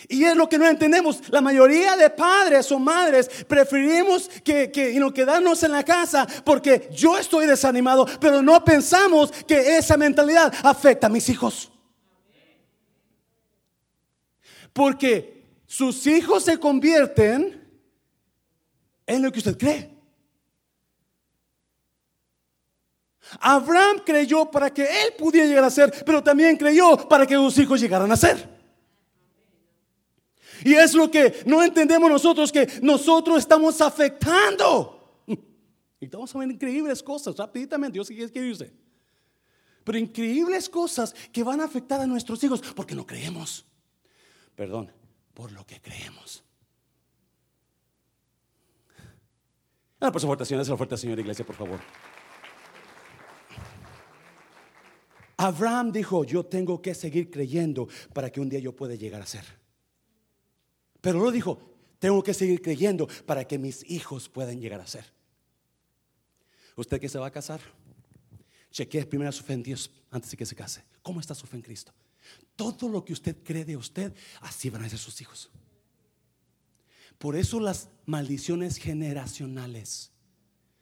[0.08, 1.22] Y es lo que no entendemos.
[1.30, 7.18] La mayoría de padres o madres preferimos que, que quedarnos en la casa porque yo
[7.18, 11.72] estoy desanimado, pero no pensamos que esa mentalidad afecta a mis hijos.
[14.74, 17.64] Porque sus hijos se convierten
[19.06, 19.96] en lo que usted cree.
[23.39, 27.58] Abraham creyó para que él pudiera llegar a ser, pero también creyó para que sus
[27.58, 28.56] hijos llegaran a ser.
[30.63, 35.24] Y es lo que no entendemos nosotros, que nosotros estamos afectando.
[36.00, 38.72] Y a ver increíbles cosas, rápidamente, Dios quiere que irse.
[39.84, 43.65] Pero increíbles cosas que van a afectar a nuestros hijos porque no creemos.
[44.56, 44.91] Perdón,
[45.34, 46.44] por lo que creemos.
[50.06, 51.80] Ah, por su iglesia, por favor.
[55.36, 59.26] Abraham dijo, yo tengo que seguir creyendo para que un día yo pueda llegar a
[59.26, 59.44] ser.
[61.02, 61.60] Pero lo dijo,
[61.98, 65.12] tengo que seguir creyendo para que mis hijos puedan llegar a ser.
[66.76, 67.62] Usted que se va a casar,
[68.70, 70.84] chequee primero su fe en Dios antes de que se case.
[71.02, 71.91] ¿Cómo está su fe en Cristo?
[72.56, 75.50] Todo lo que usted cree de usted, así van a ser sus hijos.
[77.17, 80.12] Por eso las maldiciones generacionales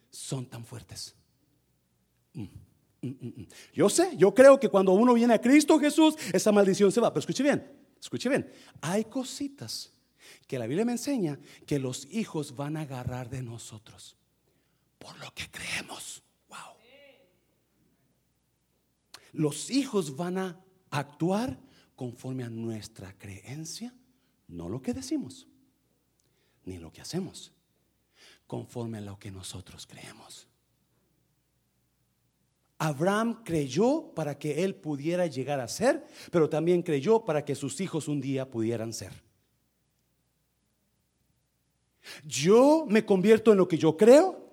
[0.10, 1.15] son tan fuertes.
[2.34, 2.43] Mm,
[3.02, 6.91] mm, mm, yo sé, yo creo que cuando uno viene a Cristo Jesús, esa maldición
[6.91, 7.12] se va.
[7.12, 7.65] Pero escuche bien,
[8.00, 8.52] escuche bien.
[8.82, 9.91] Hay cositas
[10.48, 14.18] que la Biblia me enseña que los hijos van a agarrar de nosotros
[14.97, 16.24] por lo que creemos.
[16.49, 16.76] Wow.
[19.34, 21.60] Los hijos van a actuar
[21.95, 23.93] conforme a nuestra creencia,
[24.47, 25.47] no lo que decimos,
[26.66, 27.51] ni lo que hacemos,
[28.47, 30.47] conforme a lo que nosotros creemos.
[32.78, 37.80] Abraham creyó para que él pudiera llegar a ser, pero también creyó para que sus
[37.80, 39.24] hijos un día pudieran ser.
[42.26, 44.49] Yo me convierto en lo que yo creo,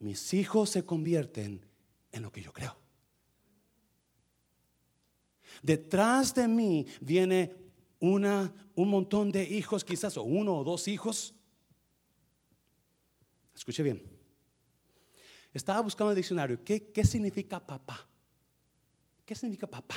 [0.00, 1.64] mis hijos se convierten
[2.10, 2.76] en lo que yo creo.
[5.62, 7.54] Detrás de mí viene
[8.02, 11.34] una, un montón de hijos, quizás, o uno o dos hijos.
[13.54, 14.02] Escuche bien.
[15.54, 16.64] Estaba buscando el diccionario.
[16.64, 18.04] ¿Qué, qué significa papá?
[19.24, 19.94] ¿Qué significa papá?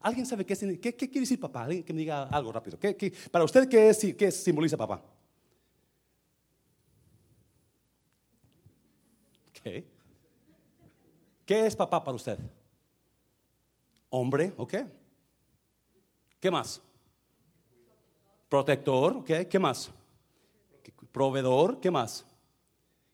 [0.00, 1.64] ¿Alguien sabe qué, qué, qué quiere decir papá?
[1.64, 2.78] Alguien que me diga algo rápido.
[2.78, 5.02] ¿Qué, qué, para usted, ¿qué, es, ¿qué simboliza papá?
[9.54, 9.86] ¿Qué?
[11.46, 12.38] ¿Qué es papá para usted?
[14.10, 14.74] Hombre, ¿ok?
[16.38, 16.82] ¿Qué más?
[18.48, 19.30] Protector, ¿ok?
[19.48, 19.90] ¿Qué más?
[21.12, 22.24] Proveedor, ¿qué más?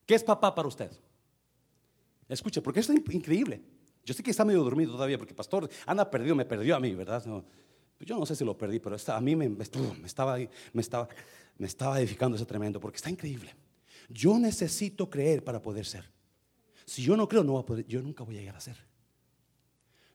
[0.06, 0.90] ¿Qué es papá para usted?
[2.28, 3.62] Escuche, porque esto es increíble.
[4.04, 6.94] Yo sé que está medio dormido todavía, porque pastor anda perdido, me perdió a mí,
[6.94, 7.22] ¿verdad?
[7.96, 10.06] Pues yo no sé si lo perdí, pero a mí me, me, estaba, me,
[10.80, 11.08] estaba,
[11.56, 13.54] me estaba edificando ese tremendo, porque está increíble.
[14.08, 16.04] Yo necesito creer para poder ser.
[16.84, 18.76] Si yo no creo, no voy a poder, yo nunca voy a llegar a ser.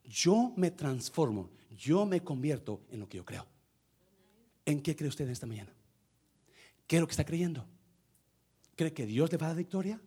[0.05, 3.45] Yo me transformo, yo me convierto en lo que yo creo.
[4.65, 5.73] ¿En qué cree usted en esta mañana?
[6.87, 7.65] ¿Qué es lo que está creyendo?
[8.75, 10.01] ¿Cree que Dios le va a dar victoria?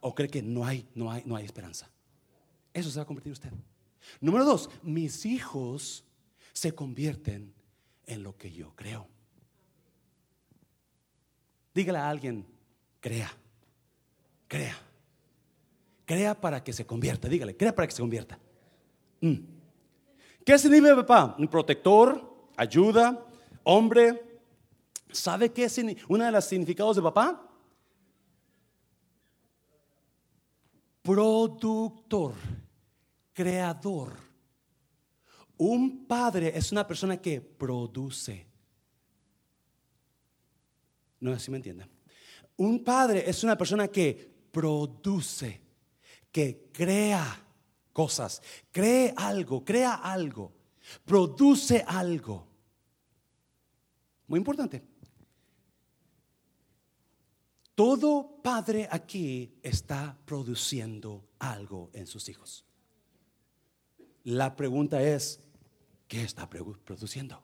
[0.00, 1.90] ¿O cree que no hay, no hay, no hay esperanza?
[2.72, 3.50] Eso se va a convertir usted.
[4.20, 6.04] Número dos, mis hijos
[6.52, 7.54] se convierten
[8.06, 9.08] en lo que yo creo.
[11.74, 12.46] Dígale a alguien,
[13.00, 13.30] crea,
[14.48, 14.76] crea,
[16.04, 17.28] crea para que se convierta.
[17.28, 18.38] Dígale, crea para que se convierta.
[19.20, 19.36] Mm.
[20.44, 21.36] ¿Qué significa papá?
[21.38, 23.26] Un protector, ayuda,
[23.64, 24.40] hombre.
[25.10, 27.48] ¿Sabe qué es uno de los significados de papá?
[31.02, 32.34] Productor
[33.32, 34.16] creador.
[35.56, 38.46] Un padre es una persona que produce.
[41.20, 41.88] No sé si me entienden.
[42.56, 45.60] Un padre es una persona que produce,
[46.30, 47.46] que crea
[47.92, 50.52] cosas, cree algo, crea algo,
[51.04, 52.48] produce algo.
[54.32, 54.82] Muy importante.
[57.74, 62.64] Todo padre aquí está produciendo algo en sus hijos.
[64.24, 65.38] La pregunta es,
[66.08, 67.42] ¿qué está produciendo?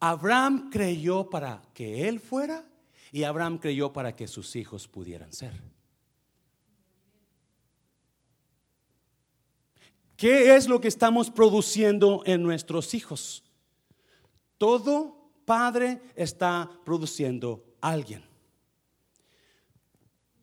[0.00, 2.68] Abraham creyó para que él fuera
[3.12, 5.52] y Abraham creyó para que sus hijos pudieran ser.
[10.16, 13.43] ¿Qué es lo que estamos produciendo en nuestros hijos?
[14.58, 18.24] Todo padre está produciendo alguien.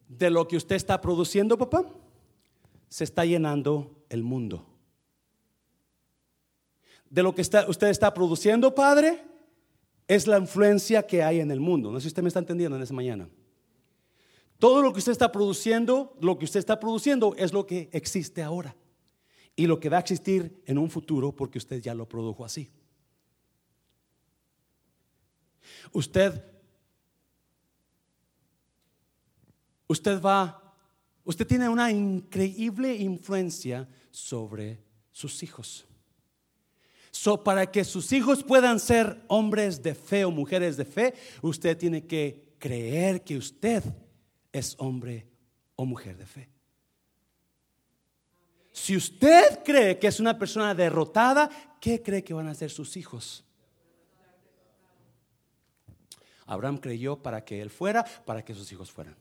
[0.07, 1.86] De lo que usted está produciendo, papá,
[2.89, 4.66] se está llenando el mundo.
[7.09, 9.22] De lo que usted está produciendo, Padre,
[10.07, 11.91] es la influencia que hay en el mundo.
[11.91, 13.30] No sé si usted me está entendiendo en esa mañana.
[14.59, 18.43] Todo lo que usted está produciendo, lo que usted está produciendo es lo que existe
[18.43, 18.76] ahora.
[19.55, 22.70] Y lo que va a existir en un futuro porque usted ya lo produjo así.
[25.91, 26.43] Usted,
[29.88, 30.61] usted va
[31.24, 35.86] Usted tiene una increíble influencia sobre sus hijos.
[37.11, 41.78] So, para que sus hijos puedan ser hombres de fe o mujeres de fe, usted
[41.78, 43.84] tiene que creer que usted
[44.51, 45.28] es hombre
[45.76, 46.49] o mujer de fe.
[48.72, 51.49] Si usted cree que es una persona derrotada,
[51.80, 53.43] ¿qué cree que van a ser sus hijos?
[56.52, 59.16] Abraham creyó para que él fuera, para que sus hijos fueran.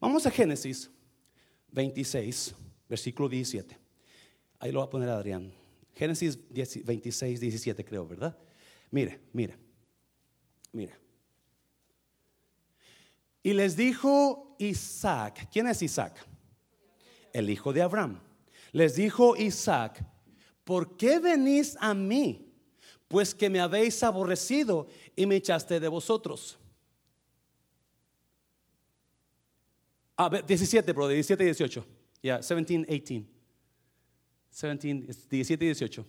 [0.00, 0.90] Vamos a Génesis
[1.70, 2.52] 26,
[2.88, 3.78] versículo 17.
[4.58, 5.52] Ahí lo va a poner Adrián.
[5.94, 8.36] Génesis 26, 17 creo, ¿verdad?
[8.90, 9.56] Mire, mire,
[10.72, 10.96] mire.
[13.40, 16.26] Y les dijo Isaac, ¿quién es Isaac?
[17.32, 18.20] El hijo de Abraham.
[18.72, 20.04] Les dijo Isaac,
[20.64, 22.45] ¿por qué venís a mí?
[23.08, 26.58] Pues que me habéis aborrecido y me echaste de vosotros.
[30.16, 31.86] Ah, 17, bro, 17 y 18.
[32.22, 33.36] Yeah, 17, 18.
[34.50, 36.06] 17, 17 y 18.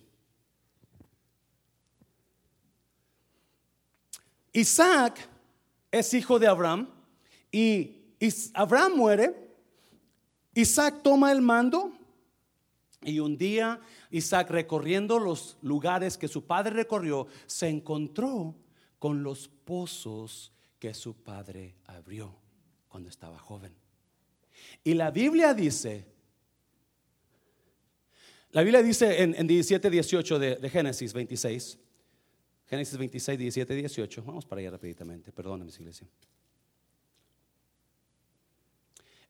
[4.52, 5.28] Isaac
[5.90, 6.88] es hijo de Abraham
[7.52, 8.16] y
[8.54, 9.48] Abraham muere.
[10.54, 11.97] Isaac toma el mando
[13.02, 13.80] y un día
[14.10, 18.54] Isaac recorriendo los lugares que su padre recorrió, se encontró
[18.98, 22.34] con los pozos que su padre abrió
[22.88, 23.74] cuando estaba joven.
[24.82, 26.06] Y la Biblia dice,
[28.50, 31.78] la Biblia dice en, 17, 18 de, Génesis 26,
[32.66, 36.08] Génesis 26, 17, 18, vamos para allá rapiditamente, perdóname, iglesia.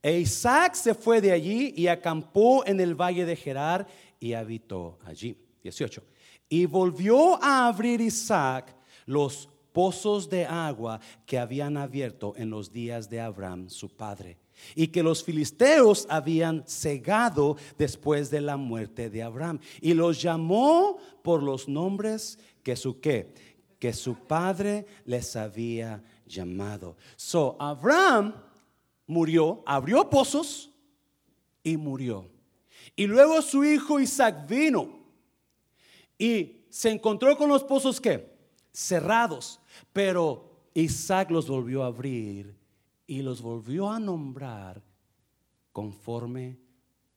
[0.02, 3.86] E Isaac se fue de allí y acampó en el valle de Gerar
[4.20, 5.36] y habitó allí.
[5.62, 6.02] 18.
[6.48, 8.74] Y volvió a abrir Isaac
[9.06, 14.38] los pozos de agua que habían abierto en los días de Abraham, su padre,
[14.74, 19.60] y que los filisteos habían cegado después de la muerte de Abraham.
[19.80, 23.34] Y los llamó por los nombres que su qué,
[23.78, 26.96] que su padre les había llamado.
[27.16, 28.34] So, Abraham
[29.08, 30.70] murió, abrió pozos
[31.64, 32.30] y murió.
[32.94, 35.00] Y luego su hijo Isaac vino
[36.16, 38.38] y se encontró con los pozos que
[38.72, 39.60] cerrados,
[39.92, 42.56] pero Isaac los volvió a abrir
[43.06, 44.82] y los volvió a nombrar
[45.72, 46.58] conforme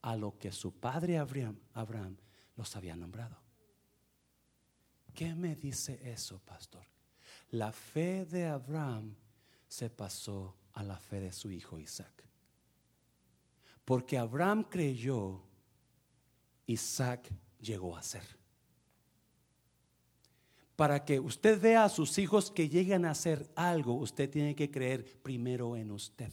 [0.02, 2.18] a lo que su padre Abraham, Abraham
[2.56, 3.38] los había nombrado.
[5.14, 6.86] ¿Qué me dice eso, pastor?
[7.52, 9.14] La fe de Abraham
[9.68, 12.24] se pasó a la fe de su hijo Isaac.
[13.86, 15.42] Porque Abraham creyó,
[16.66, 18.24] Isaac llegó a ser.
[20.76, 24.72] Para que usted vea a sus hijos que lleguen a hacer algo, usted tiene que
[24.72, 26.32] creer primero en usted.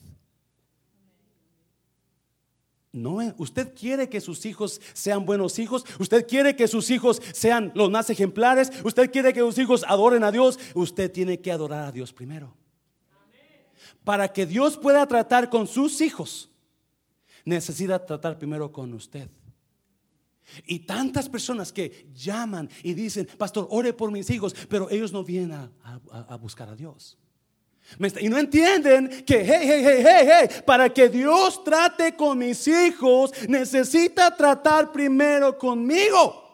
[2.93, 7.71] No, usted quiere que sus hijos sean buenos hijos, usted quiere que sus hijos sean
[7.75, 11.85] los más ejemplares, usted quiere que sus hijos adoren a Dios, usted tiene que adorar
[11.85, 12.57] a Dios primero.
[14.05, 16.51] Para que Dios pueda tratar con sus hijos,
[17.45, 19.29] necesita tratar primero con usted.
[20.67, 25.23] Y tantas personas que llaman y dicen, pastor, ore por mis hijos, pero ellos no
[25.23, 27.19] vienen a, buscar a Dios.
[28.21, 32.67] Y no entienden que, hey, hey, hey, hey, hey, para que Dios trate con mis
[32.69, 36.48] hijos, necesita tratar primero conmigo.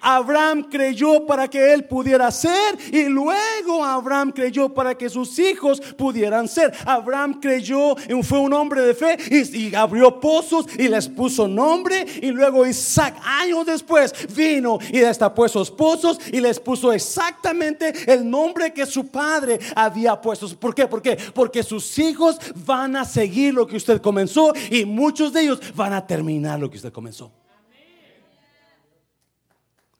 [0.00, 5.80] Abraham creyó para que él pudiera ser y luego Abraham creyó para que sus hijos
[5.96, 6.72] pudieran ser.
[6.84, 12.06] Abraham creyó, y fue un hombre de fe y, abrió pozos y les puso nombre
[12.20, 18.28] y luego Isaac años después vino y destapó esos pozos y les puso exactamente el
[18.28, 20.48] nombre que su padre había puesto.
[20.58, 20.86] ¿Por qué?
[20.86, 21.16] ¿Por qué?
[21.34, 25.92] Porque sus hijos van a seguir lo que usted comenzó y muchos de ellos van
[25.92, 27.39] a terminar lo que usted comenzó.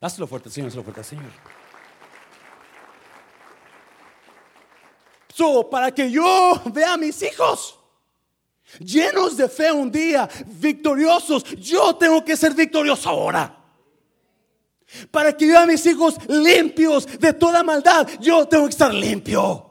[0.00, 1.30] Dáselo fuerte, Señor, dáselo fuerte, Señor.
[5.34, 7.78] So, para que yo vea a mis hijos
[8.78, 13.56] llenos de fe un día, victoriosos, yo tengo que ser victorioso ahora.
[15.10, 18.92] Para que yo vea a mis hijos limpios de toda maldad, yo tengo que estar
[18.92, 19.70] limpio.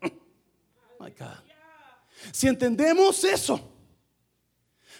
[1.00, 1.42] My God.
[2.32, 3.75] Si entendemos eso,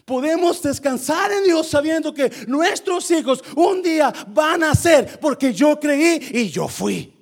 [0.06, 5.80] Podemos descansar en Dios sabiendo que nuestros hijos un día van a ser porque yo
[5.80, 7.12] creí y yo fui.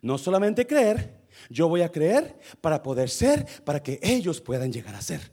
[0.00, 4.94] No solamente creer, yo voy a creer para poder ser, para que ellos puedan llegar
[4.94, 5.30] a ser.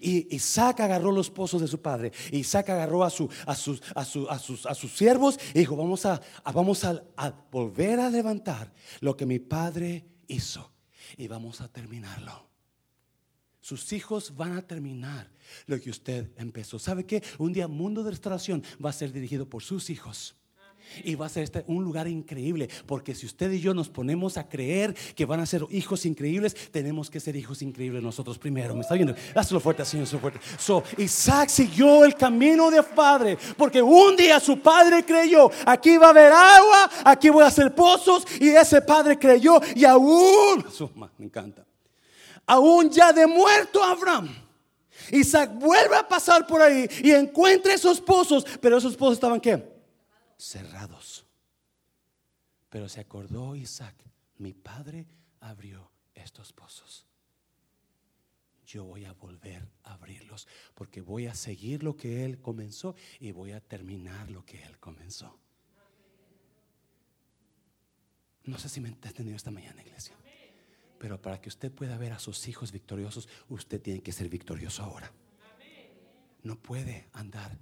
[0.00, 2.10] Y Isaac agarró los pozos de su padre.
[2.32, 6.20] Isaac agarró a, su, a, sus, a, sus, a sus siervos y dijo, vamos, a,
[6.52, 7.00] vamos a
[7.52, 10.72] volver a levantar lo que mi padre hizo.
[11.16, 12.47] Y vamos a terminarlo.
[13.68, 15.28] Sus hijos van a terminar
[15.66, 16.78] lo que usted empezó.
[16.78, 17.22] ¿Sabe qué?
[17.36, 20.36] Un día Mundo de Restauración va a ser dirigido por sus hijos.
[21.04, 24.38] Y va a ser este un lugar increíble, porque si usted y yo nos ponemos
[24.38, 28.74] a creer que van a ser hijos increíbles, tenemos que ser hijos increíbles nosotros primero.
[28.74, 29.14] ¿Me está viendo?
[29.34, 30.40] Hazlo fuerte, Señor, fuerte.
[30.58, 36.06] So, Isaac siguió el camino de padre, porque un día su padre creyó, aquí va
[36.06, 40.64] a haber agua, aquí voy a hacer pozos, y ese padre creyó, y aún,
[41.18, 41.67] me encanta,
[42.48, 44.34] aún ya de muerto Abraham.
[45.12, 49.62] Isaac vuelve a pasar por ahí y encuentra esos pozos, pero esos pozos estaban qué?
[50.36, 51.24] Cerrados.
[52.68, 53.94] Pero se acordó Isaac,
[54.38, 55.06] mi padre
[55.40, 57.06] abrió estos pozos.
[58.66, 63.32] Yo voy a volver a abrirlos porque voy a seguir lo que él comenzó y
[63.32, 65.38] voy a terminar lo que él comenzó.
[68.44, 70.14] No sé si me ha entendido esta mañana, iglesia.
[70.98, 74.82] Pero para que usted pueda ver a sus hijos victoriosos, usted tiene que ser victorioso
[74.82, 75.12] ahora.
[76.42, 77.56] No puede andar.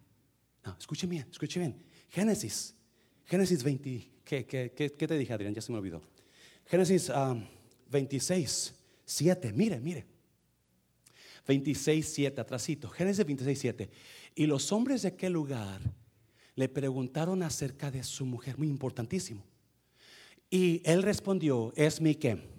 [0.65, 1.77] No, escuche bien, escuche bien.
[2.09, 2.75] Génesis,
[3.25, 4.11] Génesis 20.
[4.25, 4.45] ¿Qué,
[5.09, 5.55] te dije, Adrián?
[5.55, 6.03] Ya se me olvidó.
[6.67, 7.11] Génesis
[7.91, 9.53] 26, um, 7.
[9.53, 10.07] Mire, mire.
[11.47, 12.89] 26, 7, atrasito.
[12.89, 13.91] Génesis 26, 7.
[14.35, 15.81] Y los hombres de aquel lugar
[16.55, 19.45] le preguntaron acerca de su mujer, muy importantísimo.
[20.51, 22.56] Y él respondió, es mi qué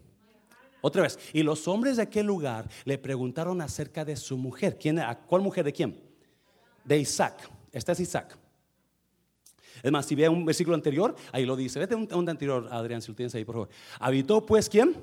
[0.81, 1.17] otra vez.
[1.33, 4.77] Y los hombres de aquel lugar le preguntaron acerca de su mujer.
[4.79, 5.99] ¿Quién, ¿Cuál mujer de quién?
[6.83, 7.49] De Isaac.
[7.71, 8.37] Esta es Isaac.
[9.83, 11.79] Es más, si ve un versículo anterior, ahí lo dice.
[11.79, 13.69] Vete un, un anterior, Adrián, si lo tienes ahí, por favor.
[13.99, 14.95] Habitó pues quién?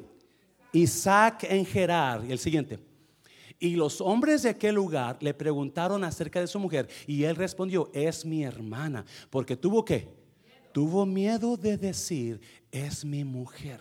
[0.72, 2.24] Isaac en Gerar.
[2.24, 2.78] Y el siguiente.
[3.58, 6.88] Y los hombres de aquel lugar le preguntaron acerca de su mujer.
[7.06, 9.04] Y él respondió, es mi hermana.
[9.30, 10.24] Porque tuvo que
[10.74, 12.40] tuvo miedo de decir,
[12.72, 13.80] es mi mujer,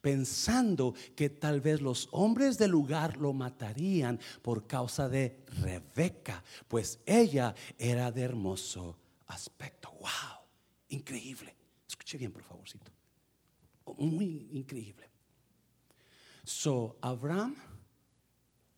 [0.00, 7.00] pensando que tal vez los hombres del lugar lo matarían por causa de Rebeca, pues
[7.06, 9.90] ella era de hermoso aspecto.
[10.00, 10.46] ¡Wow!
[10.88, 11.54] Increíble.
[11.86, 12.90] Escuche bien, por favorcito.
[13.98, 15.08] Muy increíble.
[16.44, 17.56] So, Abraham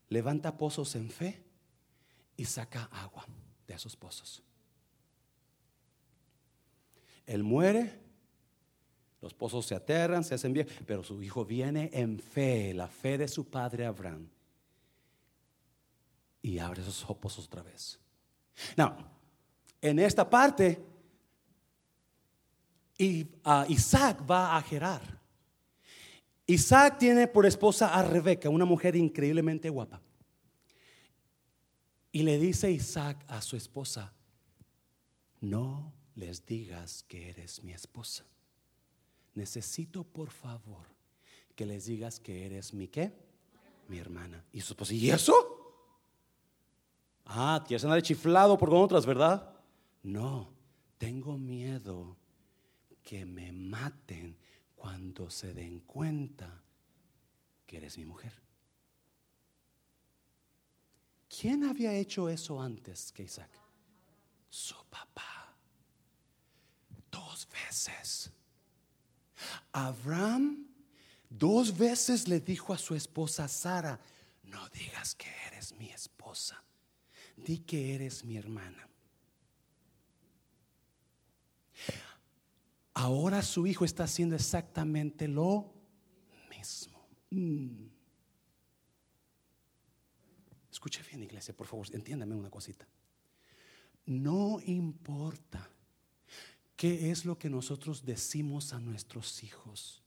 [0.09, 1.43] levanta pozos en fe
[2.37, 3.27] y saca agua
[3.67, 4.43] de esos pozos.
[7.27, 8.01] Él muere,
[9.21, 13.19] los pozos se aterran, se hacen bien, pero su hijo viene en fe, la fe
[13.19, 14.29] de su padre Abraham,
[16.43, 17.99] y abre esos pozos otra vez.
[18.77, 18.95] Now,
[19.81, 20.83] en esta parte,
[22.97, 23.27] y,
[23.69, 25.21] Isaac va a Gerar.
[26.47, 30.03] Isaac tiene por esposa a Rebeca, una mujer increíblemente guapa.
[32.13, 34.13] Y le dice Isaac a su esposa,
[35.41, 38.25] no les digas que eres mi esposa.
[39.35, 40.87] Necesito por favor
[41.55, 43.13] que les digas que eres mi qué?
[43.89, 44.45] Mi hermana.
[44.53, 45.35] Y su esposa, ¿y eso?
[47.27, 49.55] Ah, quieres andar chiflado por con otras, ¿verdad?
[50.03, 50.53] No,
[50.99, 52.17] tengo miedo
[53.03, 54.37] que me maten
[54.75, 56.63] cuando se den cuenta
[57.67, 58.33] que eres mi mujer.
[61.29, 63.51] ¿Quién había hecho eso antes que Isaac?
[64.49, 65.55] Su papá.
[67.11, 68.33] Dos veces.
[69.73, 70.67] Abraham
[71.29, 74.01] dos veces le dijo a su esposa Sara,
[74.45, 76.63] no digas que eres mi esposa,
[77.37, 78.89] di que eres mi hermana.
[82.95, 85.73] Ahora su hijo está haciendo exactamente lo
[86.51, 87.09] mismo.
[87.31, 87.87] Mm.
[90.71, 92.87] Escuche bien, iglesia, por favor, entiéndame una cosita.
[94.07, 95.71] No importa
[96.81, 100.03] qué es lo que nosotros decimos a nuestros hijos,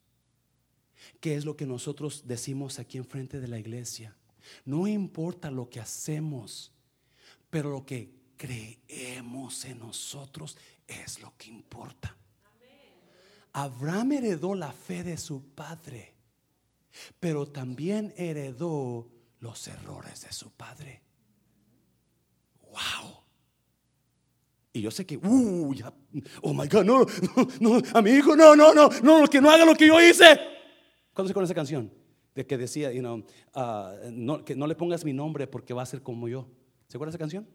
[1.19, 4.17] qué es lo que nosotros decimos aquí enfrente de la iglesia.
[4.65, 6.71] No importa lo que hacemos,
[7.51, 10.57] pero lo que creemos en nosotros
[10.87, 12.17] es lo que importa.
[13.51, 16.15] Abraham heredó la fe de su padre,
[17.19, 19.11] pero también heredó
[19.41, 21.03] los errores de su padre.
[22.63, 23.22] Wow.
[24.73, 25.93] Y yo sé que, uh, ya,
[26.41, 27.05] oh my God, no,
[27.59, 30.39] no, a mi hijo, no, no, no, no, que no haga lo que yo hice.
[31.13, 31.91] ¿Cuándo se conoce esa canción?
[32.33, 33.23] De que decía, you uh,
[34.11, 36.47] no, que no le pongas mi nombre porque va a ser como yo.
[36.87, 37.47] ¿Se acuerda esa canción?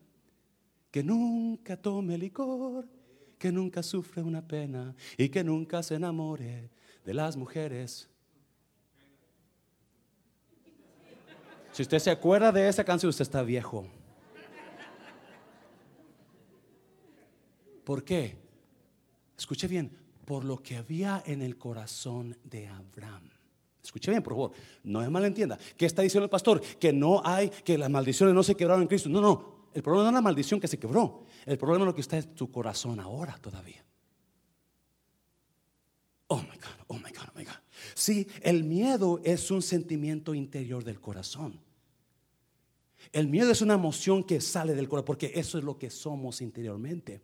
[0.93, 2.89] Que nunca tome licor,
[3.37, 6.71] que nunca sufre una pena y que nunca se enamore
[7.05, 8.09] de las mujeres
[11.79, 13.87] Si usted se acuerda de esa canción, usted está viejo.
[17.89, 18.37] ¿Por qué?
[19.39, 19.91] Escuche bien,
[20.27, 23.31] por lo que había en el corazón de Abraham.
[23.83, 24.53] Escuche bien, por favor,
[24.85, 25.59] no me malentienda.
[25.75, 26.61] ¿Qué está diciendo el pastor?
[26.79, 29.09] Que no hay, que las maldiciones no se quebraron en Cristo.
[29.09, 31.25] No, no, el problema no es la maldición que se quebró.
[31.47, 33.83] El problema es lo que está en tu corazón ahora todavía.
[36.27, 37.57] Oh my God, oh my God, oh my God.
[37.95, 41.59] Sí, el miedo es un sentimiento interior del corazón.
[43.13, 46.43] El miedo es una emoción que sale del corazón, porque eso es lo que somos
[46.43, 47.23] interiormente.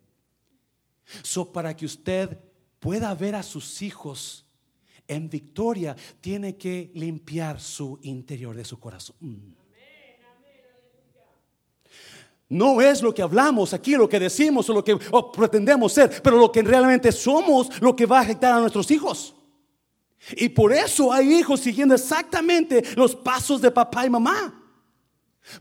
[1.23, 2.37] So, para que usted
[2.79, 4.45] pueda ver a sus hijos
[5.07, 9.15] en victoria, tiene que limpiar su interior de su corazón.
[9.19, 9.65] Mm.
[12.47, 14.97] No es lo que hablamos aquí, lo que decimos o lo que
[15.35, 19.33] pretendemos ser, pero lo que realmente somos, lo que va a afectar a nuestros hijos.
[20.31, 24.61] Y por eso hay hijos siguiendo exactamente los pasos de papá y mamá.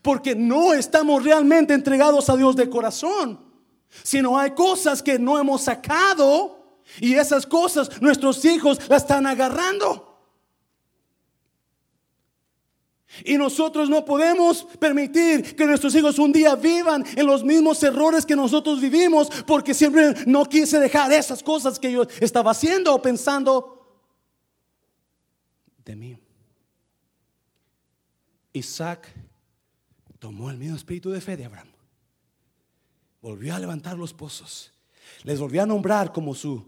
[0.02, 3.43] Porque no estamos realmente entregados a Dios de corazón,
[4.02, 10.14] sino hay cosas que no hemos sacado y esas cosas nuestros hijos las están agarrando.
[13.22, 18.26] Y nosotros no podemos permitir que nuestros hijos un día vivan en los mismos errores
[18.26, 23.00] que nosotros vivimos porque siempre no quise dejar esas cosas que yo estaba haciendo o
[23.00, 24.02] pensando
[25.84, 26.18] de mí.
[28.52, 29.12] Isaac
[30.18, 31.73] tomó el mismo espíritu de fe de Abraham.
[33.24, 34.70] Volvió a levantar los pozos.
[35.22, 36.62] Les volvió a nombrar como su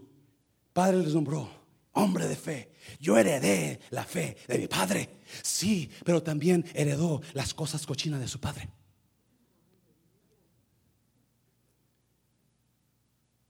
[0.73, 1.47] padre les nombró.
[1.91, 2.71] Hombre de fe.
[2.99, 5.07] Yo heredé la fe de mi padre.
[5.43, 8.67] Sí, pero también heredó las cosas cochinas de su padre.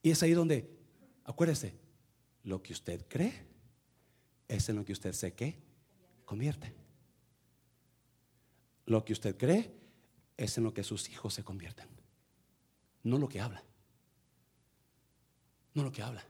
[0.03, 0.69] Y es ahí donde,
[1.23, 1.75] acuérdese,
[2.43, 3.47] lo que usted cree
[4.49, 5.57] es en lo que usted se que
[6.25, 6.75] convierte.
[8.85, 9.73] Lo que usted cree
[10.35, 11.96] es en lo que sus hijos se convierten.
[13.07, 13.63] No lo que habla.
[15.73, 16.23] No lo que habla.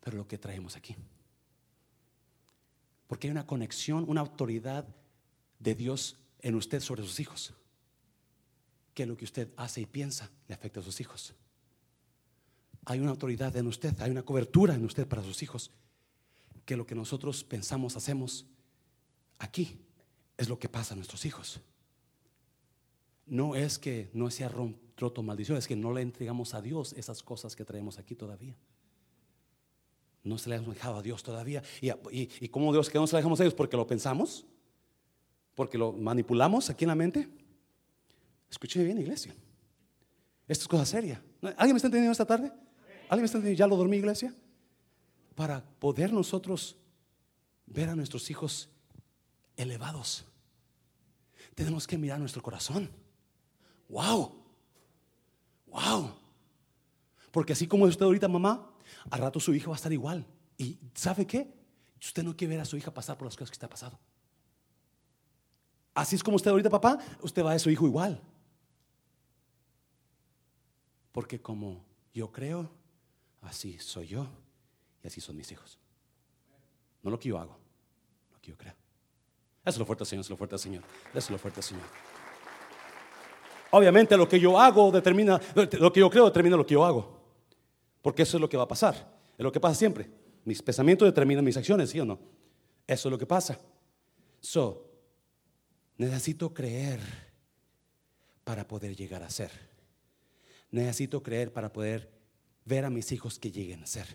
[0.00, 0.96] pero lo que traemos aquí.
[3.06, 4.86] Porque hay una conexión, una autoridad
[5.58, 7.52] de Dios en usted sobre sus hijos.
[8.94, 11.34] Que lo que usted hace y piensa le afecta a sus hijos.
[12.84, 15.70] Hay una autoridad en usted, hay una cobertura en usted para sus hijos.
[16.64, 18.46] Que lo que nosotros pensamos, hacemos
[19.38, 19.78] aquí
[20.36, 21.60] es lo que pasa a nuestros hijos.
[23.28, 27.22] No es que no sea roto maldición, es que no le entregamos a Dios esas
[27.22, 28.56] cosas que traemos aquí todavía.
[30.24, 31.62] No se le hemos dejado a Dios todavía.
[32.10, 33.54] ¿Y, cómo Dios que no se le dejamos a Dios?
[33.54, 34.46] Porque lo pensamos,
[35.54, 37.28] porque lo manipulamos aquí en la mente.
[38.50, 39.34] Escúcheme bien, iglesia.
[40.46, 41.22] Esto es cosa seria.
[41.42, 42.52] ¿Alguien me está entendiendo esta tarde?
[43.08, 43.58] ¿Alguien me está entendiendo?
[43.58, 44.34] ¿Ya lo dormí, iglesia?
[45.34, 46.76] Para poder nosotros
[47.66, 48.70] ver a nuestros hijos
[49.56, 50.24] elevados,
[51.54, 52.90] tenemos que mirar nuestro corazón.
[53.88, 54.44] ¡Wow!
[55.66, 56.14] ¡Wow!
[57.30, 58.70] Porque así como usted ahorita, mamá,
[59.10, 60.26] al rato su hija va a estar igual.
[60.56, 61.52] ¿Y sabe qué?
[62.00, 63.98] Usted no quiere ver a su hija pasar por las cosas que está pasando.
[65.94, 68.22] Así es como usted ahorita, papá, usted va a su hijo igual.
[71.12, 71.84] Porque como
[72.14, 72.70] yo creo,
[73.42, 74.28] así soy yo
[75.02, 75.78] y así son mis hijos.
[77.02, 77.58] No lo que yo hago,
[78.32, 78.74] lo que yo creo.
[79.64, 80.84] Eso es lo fuerte, Señor, eso es lo fuerte, Señor.
[81.10, 81.84] Eso es lo fuerte, Señor.
[83.70, 87.18] Obviamente lo que yo hago determina, lo que yo creo determina lo que yo hago.
[88.02, 89.18] Porque eso es lo que va a pasar.
[89.36, 90.10] Es lo que pasa siempre.
[90.44, 92.18] Mis pensamientos determinan mis acciones, ¿sí o no?
[92.86, 93.58] Eso es lo que pasa.
[94.40, 94.90] So,
[95.96, 97.00] necesito creer
[98.44, 99.50] para poder llegar a ser.
[100.70, 102.10] Necesito creer para poder
[102.64, 104.06] ver a mis hijos que lleguen a ser.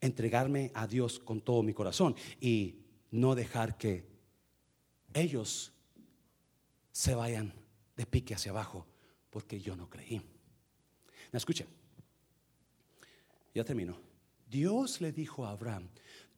[0.00, 4.06] Entregarme a Dios con todo mi corazón y no dejar que
[5.14, 5.72] ellos
[6.92, 7.52] se vayan
[7.98, 8.86] de pique hacia abajo
[9.28, 10.22] porque yo no creí.
[11.32, 11.66] ¿Me escuchen?
[13.52, 13.98] Ya termino.
[14.48, 15.88] Dios le dijo a Abraham,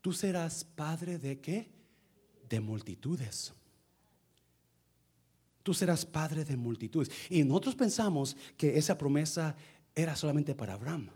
[0.01, 1.71] tú serás padre de qué?
[2.49, 3.53] De multitudes.
[5.63, 7.11] Tú serás padre de multitudes.
[7.29, 9.55] Y nosotros pensamos que esa promesa
[9.95, 11.11] era solamente para Abraham.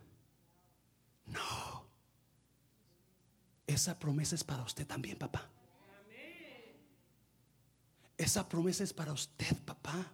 [1.24, 1.86] No.
[3.66, 5.50] Esa promesa es para usted también, papá.
[8.18, 10.12] Esa promesa es para usted, papá.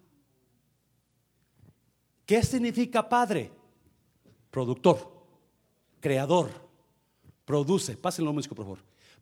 [2.30, 3.50] ¿Qué significa padre?
[4.52, 5.10] Productor
[5.98, 6.48] creador,
[7.44, 8.78] produce, pásenlo músico por favor,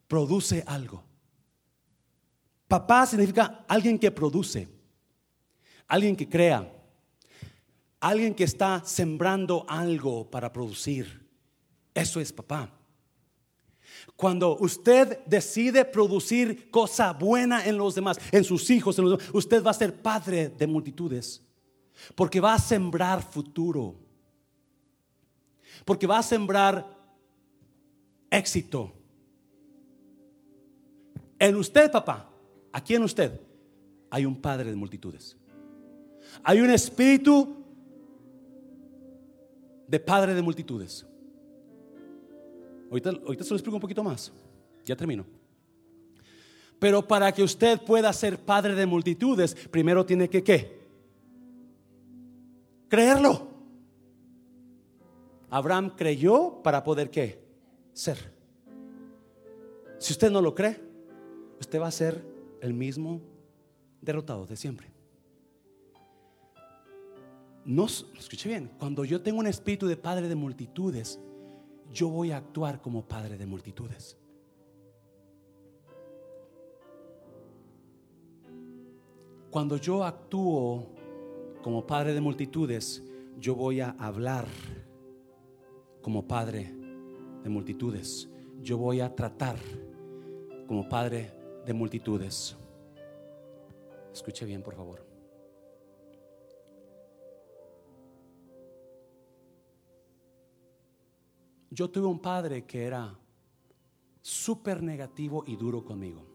[0.07, 1.03] produce algo.
[2.67, 4.69] Papá significa alguien que produce,
[5.87, 6.71] alguien que crea,
[7.99, 11.27] alguien que está sembrando algo para producir.
[11.95, 12.71] Eso es papá.
[14.17, 19.65] Cuando usted decide producir cosa buena en los demás, en sus hijos, en los usted
[19.65, 21.48] va a ser padre de multitudes.
[22.15, 23.97] Porque va a sembrar futuro.
[25.85, 26.87] Porque va a sembrar
[28.31, 28.93] éxito.
[31.39, 32.31] En usted, papá,
[32.73, 33.41] aquí en usted,
[34.11, 35.37] hay un padre de multitudes.
[36.43, 37.65] Hay un espíritu
[39.87, 41.07] de padre de multitudes.
[42.91, 44.33] Ahorita, ahorita se lo explico un poquito más.
[44.85, 45.25] Ya termino.
[46.79, 50.78] Pero para que usted pueda ser padre de multitudes, primero tiene que qué?
[52.89, 53.49] Creerlo.
[55.51, 57.43] Abraham creyó para poder qué?
[57.93, 58.19] Ser.
[59.99, 60.81] Si usted no lo cree,
[61.61, 62.25] usted va a ser
[62.61, 63.21] el mismo
[64.01, 64.89] derrotado de siempre.
[67.65, 71.21] No, escuche bien, cuando yo tengo un espíritu de padre de multitudes,
[71.93, 74.17] yo voy a actuar como padre de multitudes.
[79.51, 80.98] Cuando yo actúo
[81.63, 83.03] como padre de multitudes,
[83.39, 84.47] yo voy a hablar
[86.03, 86.73] como padre
[87.43, 88.29] de multitudes.
[88.61, 89.57] Yo voy a tratar
[90.67, 91.33] como padre
[91.65, 92.57] de multitudes.
[94.13, 95.07] Escuche bien, por favor.
[101.71, 103.17] Yo tuve un padre que era
[104.23, 106.27] súper negativo y duro conmigo.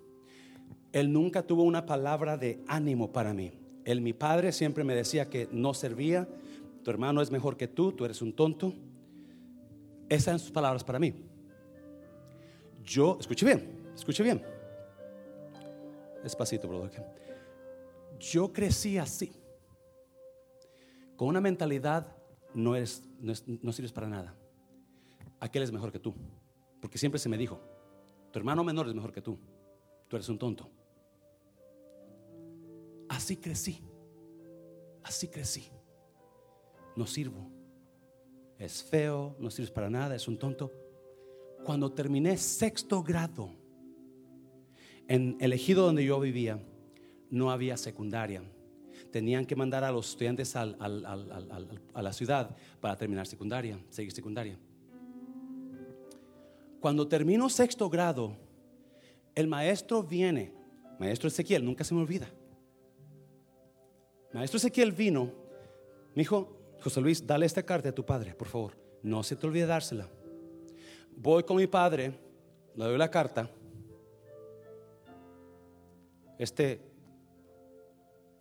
[0.92, 3.63] Él nunca tuvo una palabra de ánimo para mí.
[3.86, 6.28] Él, mi padre, siempre me decía que no servía.
[6.84, 8.74] Tu hermano es mejor que tú, tú eres un tonto.
[10.10, 11.14] Esas eran sus palabras para mí.
[12.84, 14.44] Yo, escuche bien, escuche bien.
[16.22, 17.04] Despacito, brother.
[18.20, 19.34] Yo crecí así,
[21.16, 22.16] con una mentalidad,
[22.54, 24.36] no, eres, no, sirves para nada.
[25.40, 26.14] Aquel es mejor que tú,
[26.82, 27.60] porque siempre se me dijo,
[28.32, 29.38] tu hermano menor es mejor que tú,
[30.08, 30.70] tú eres un tonto.
[33.14, 33.82] Así crecí,
[35.04, 35.70] así crecí.
[36.96, 37.54] No sirvo
[38.64, 40.72] es feo, no sirves para nada, es un tonto.
[41.64, 43.52] Cuando terminé sexto grado,
[45.08, 46.60] en el ejido donde yo vivía,
[47.30, 48.42] no había secundaria.
[49.12, 54.58] Tenían que mandar a los estudiantes a la ciudad para terminar secundaria, seguir secundaria.
[56.80, 58.36] Cuando termino sexto grado,
[59.36, 60.54] el maestro viene,
[61.00, 62.30] maestro Ezequiel, nunca se me olvida.
[64.34, 65.26] Maestro Ezequiel vino,
[66.16, 68.74] me dijo, José Luis, dale esta carta a tu padre, por favor.
[69.04, 70.10] No se te olvide dársela.
[71.16, 72.14] Voy con mi padre,
[72.76, 73.50] le doy la carta.
[76.38, 76.82] Este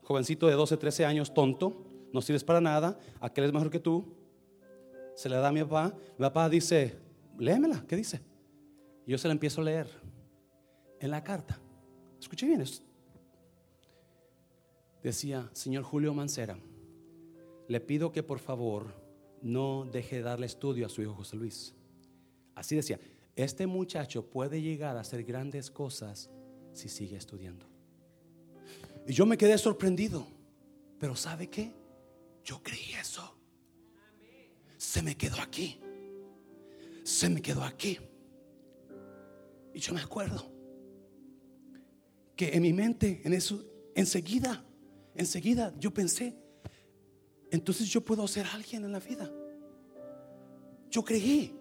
[0.03, 4.17] jovencito de 12, 13 años, tonto, no sirves para nada, aquel es mejor que tú.
[5.15, 5.95] Se le da a mi papá.
[6.17, 6.99] Mi papá dice,
[7.39, 8.21] léemela, ¿qué dice?
[9.07, 9.89] yo se la empiezo a leer
[11.01, 11.59] en la carta.
[12.21, 12.92] Escuche bien esto.
[15.03, 16.59] Decía, señor Julio Mancera,
[17.69, 18.95] le pido que por favor
[19.41, 21.75] no deje de darle estudio a su hijo José Luis.
[22.55, 23.01] Así decía,
[23.35, 26.31] este muchacho puede llegar a hacer grandes cosas
[26.73, 27.67] si sigue estudiando.
[29.07, 30.27] Y yo me quedé sorprendido,
[30.99, 31.73] pero ¿sabe qué?
[32.45, 33.37] Yo creí eso.
[34.77, 35.81] Se me quedó aquí.
[37.03, 37.99] Se me quedó aquí.
[39.75, 40.51] Y yo me acuerdo
[42.37, 44.65] que en mi mente, en eso, enseguida,
[45.15, 46.37] enseguida yo pensé,
[47.51, 49.31] entonces yo puedo ser alguien en la vida.
[50.91, 51.55] Yo creí,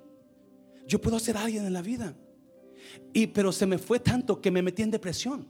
[0.88, 2.16] yo puedo ser alguien en la vida.
[3.14, 5.48] Y pero se me fue tanto que me metí en depresión.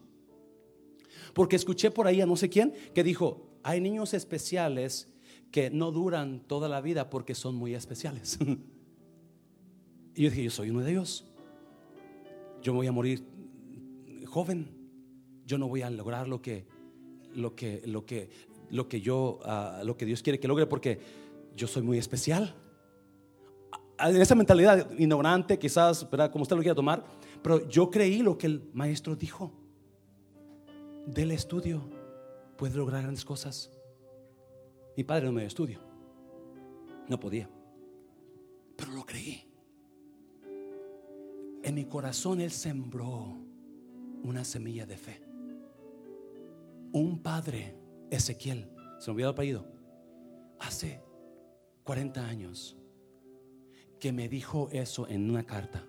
[1.33, 5.07] Porque escuché por ahí a no sé quién que dijo, hay niños especiales
[5.51, 8.37] que no duran toda la vida porque son muy especiales.
[10.15, 11.25] y yo dije, yo soy uno de ellos
[12.61, 13.23] yo voy a morir
[14.27, 14.69] joven,
[15.45, 16.65] yo no voy a lograr lo que,
[17.35, 18.29] lo que, lo que,
[18.69, 20.99] lo que yo, ah, lo que Dios quiere que logre porque
[21.55, 22.55] yo soy muy especial.
[23.99, 27.05] En esa mentalidad ignorante, quizás, como usted lo quiera tomar,
[27.43, 29.51] pero yo creí lo que el maestro dijo.
[31.05, 31.81] Del estudio
[32.57, 33.71] puede lograr grandes cosas.
[34.95, 35.79] Mi padre no me dio estudio,
[37.07, 37.49] no podía,
[38.75, 39.51] pero lo creí
[41.63, 43.37] en mi corazón Él sembró
[44.23, 45.21] una semilla de fe.
[46.93, 47.75] Un padre,
[48.09, 48.69] Ezequiel,
[48.99, 49.65] se me olvidó el apellido,
[50.59, 51.01] hace
[51.83, 52.77] 40 años,
[53.99, 55.85] que me dijo eso en una carta.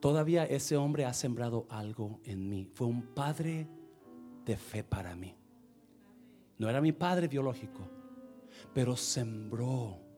[0.00, 2.66] Todavía ese hombre ha sembrado algo en mí.
[2.72, 3.68] Fue un padre
[4.44, 5.36] de fe para mí.
[6.58, 7.88] No era mi padre biológico,
[8.72, 10.10] pero sembró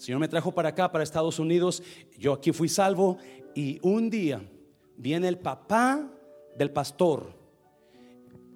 [0.00, 1.82] Señor me trajo para acá, para Estados Unidos.
[2.18, 3.18] Yo aquí fui salvo.
[3.54, 4.42] Y un día
[5.00, 6.06] viene el papá
[6.56, 7.32] del pastor.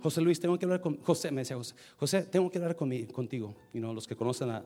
[0.00, 3.54] José Luis, tengo que hablar con José, me decía José, José, tengo que hablar contigo.
[3.72, 4.62] Y no, los que conocen a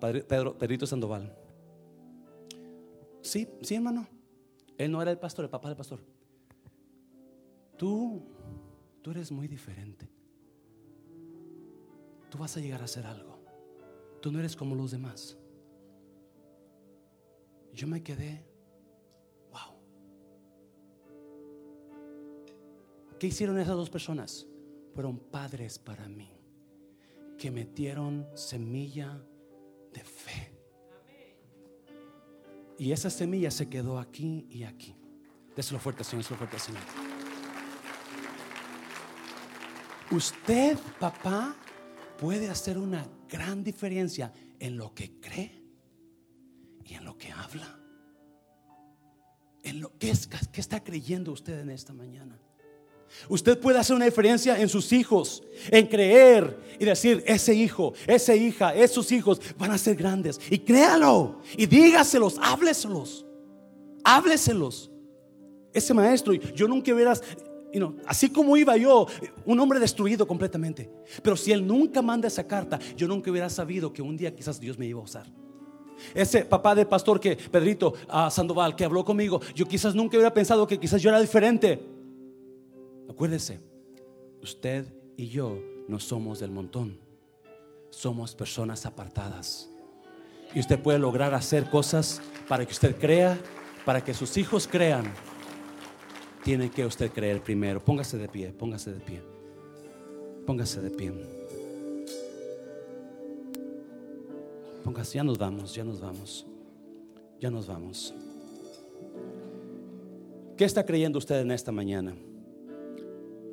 [0.00, 1.32] Pedro, Pedrito Sandoval.
[3.22, 4.08] Sí, sí, hermano.
[4.76, 6.00] Él no era el pastor, el papá del pastor.
[7.76, 8.22] Tú,
[9.02, 10.08] tú eres muy diferente.
[12.28, 13.38] Tú vas a llegar a hacer algo.
[14.20, 15.36] Tú no eres como los demás.
[17.72, 18.47] Yo me quedé,
[23.18, 24.46] ¿Qué hicieron esas dos personas?
[24.94, 26.30] Fueron padres para mí,
[27.36, 29.20] que metieron semilla
[29.92, 30.52] de fe.
[32.78, 34.94] Y esa semilla se quedó aquí y aquí.
[35.56, 36.82] Déselo fuerte, Señor, déselo fuerte, Señor.
[40.12, 41.56] Usted, papá,
[42.18, 45.64] puede hacer una gran diferencia en lo que cree
[46.84, 47.80] y en lo que habla.
[49.64, 52.40] En lo que es, ¿qué está creyendo usted en esta mañana?
[53.28, 58.34] Usted puede hacer una diferencia en sus hijos, en creer y decir, ese hijo, esa
[58.34, 60.40] hija, esos hijos van a ser grandes.
[60.50, 63.26] Y créalo y dígaselos, hábleselos,
[64.04, 64.90] hábleselos.
[65.72, 67.22] Ese maestro, yo nunca hubieras,
[68.06, 69.06] así como iba yo,
[69.44, 70.90] un hombre destruido completamente.
[71.22, 74.58] Pero si él nunca manda esa carta, yo nunca hubiera sabido que un día quizás
[74.60, 75.26] Dios me iba a usar.
[76.14, 80.32] Ese papá del pastor que, Pedrito a Sandoval, que habló conmigo, yo quizás nunca hubiera
[80.32, 81.97] pensado que quizás yo era diferente.
[83.18, 83.58] Acuérdese,
[84.40, 85.58] usted y yo
[85.88, 87.00] no somos del montón,
[87.90, 89.68] somos personas apartadas.
[90.54, 93.36] Y usted puede lograr hacer cosas para que usted crea,
[93.84, 95.12] para que sus hijos crean.
[96.44, 97.84] Tiene que usted creer primero.
[97.84, 99.20] Póngase de pie, póngase de pie.
[100.46, 101.12] Póngase de pie.
[105.12, 106.46] ya nos vamos, ya nos vamos.
[107.40, 108.14] Ya nos vamos.
[110.56, 112.14] ¿Qué está creyendo usted en esta mañana?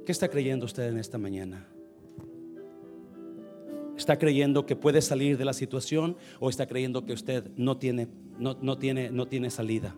[0.06, 1.68] ¿Qué está creyendo usted en esta mañana?
[3.98, 8.08] ¿Está creyendo que puede salir de la situación o está creyendo que usted no tiene,
[8.38, 9.96] no, no tiene, no tiene salida?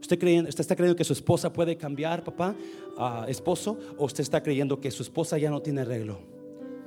[0.00, 2.56] ¿Usted, ¿Usted está creyendo que su esposa puede cambiar, papá,
[2.98, 3.78] a esposo?
[3.96, 6.18] ¿O usted está creyendo que su esposa ya no tiene arreglo?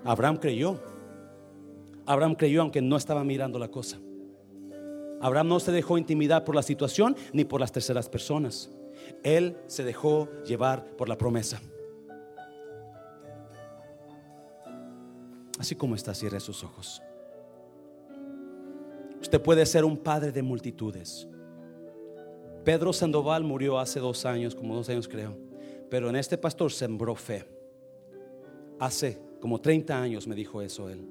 [0.03, 0.81] Abraham creyó.
[2.05, 3.97] Abraham creyó aunque no estaba mirando la cosa.
[5.21, 8.69] Abraham no se dejó intimidar por la situación ni por las terceras personas.
[9.23, 11.61] Él se dejó llevar por la promesa.
[15.63, 17.01] Así como está, cierre sus ojos.
[19.21, 21.25] Usted puede ser un padre de multitudes.
[22.65, 25.37] Pedro Sandoval murió hace dos años, como dos años creo.
[25.89, 27.45] Pero en este pastor sembró fe.
[28.77, 31.07] Hace como 30 años me dijo eso él.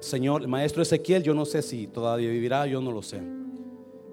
[0.00, 3.20] Señor, el maestro Ezequiel, yo no sé si todavía vivirá, yo no lo sé.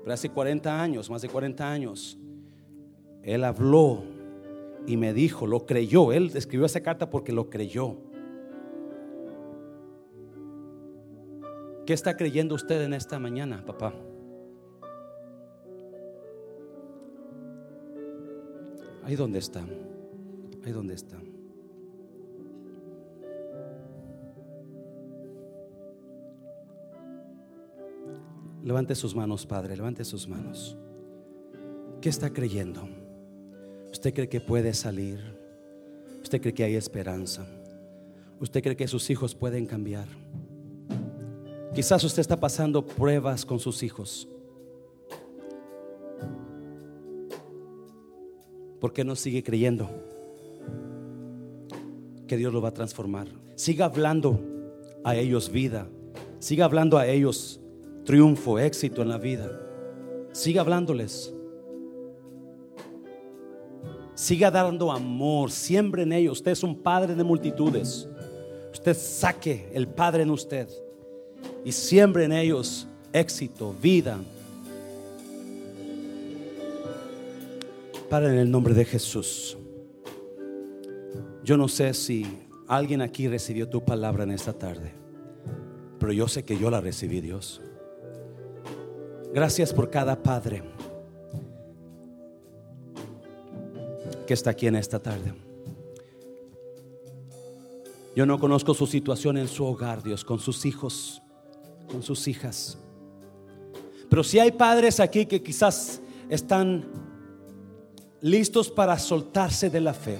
[0.01, 2.17] Pero hace 40 años, más de 40 años,
[3.23, 4.03] él habló
[4.85, 6.11] y me dijo, lo creyó.
[6.11, 7.95] Él escribió esa carta porque lo creyó.
[11.85, 13.93] ¿Qué está creyendo usted en esta mañana, papá?
[19.03, 19.63] Ahí donde está.
[20.65, 21.17] Ahí donde está.
[28.63, 30.75] Levante sus manos, Padre, levante sus manos.
[32.01, 32.89] ¿Qué está creyendo?
[33.91, 35.19] ¿Usted cree que puede salir?
[36.23, 37.45] ¿Usted cree que hay esperanza?
[38.39, 40.24] ¿Usted cree que sus hijos pueden cambiar?
[41.75, 44.29] Quizás usted está pasando pruebas con sus hijos.
[48.79, 49.89] ¿Por qué no sigue creyendo
[52.27, 53.27] que Dios lo va a transformar?
[53.55, 54.39] Siga hablando
[55.03, 55.89] a ellos vida.
[56.39, 57.59] Siga hablando a ellos
[58.05, 59.51] triunfo, éxito en la vida.
[60.31, 61.33] Siga hablándoles.
[64.13, 66.37] Siga dando amor, siembre en ellos.
[66.37, 68.07] Usted es un padre de multitudes.
[68.71, 70.69] Usted saque el Padre en usted
[71.65, 74.19] y siembre en ellos éxito, vida.
[78.07, 79.57] Padre, en el nombre de Jesús.
[81.43, 82.25] Yo no sé si
[82.67, 84.93] alguien aquí recibió tu palabra en esta tarde,
[85.99, 87.61] pero yo sé que yo la recibí, Dios.
[89.33, 90.63] Gracias por cada padre
[94.27, 95.33] que está aquí en esta tarde.
[98.15, 101.21] Yo no conozco su situación en su hogar, Dios, con sus hijos,
[101.87, 102.77] con sus hijas.
[104.09, 106.85] Pero si hay padres aquí que quizás están
[108.21, 110.17] listos para soltarse de la fe,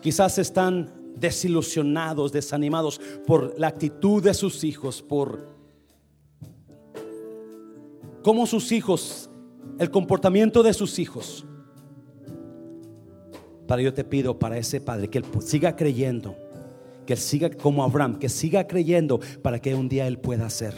[0.00, 5.46] quizás están desilusionados, desanimados por la actitud de sus hijos, por
[8.22, 9.30] cómo sus hijos,
[9.78, 11.44] el comportamiento de sus hijos.
[13.66, 16.36] Para yo te pido para ese padre que él siga creyendo,
[17.12, 20.72] que siga como Abraham, que siga creyendo para que un día él pueda ser,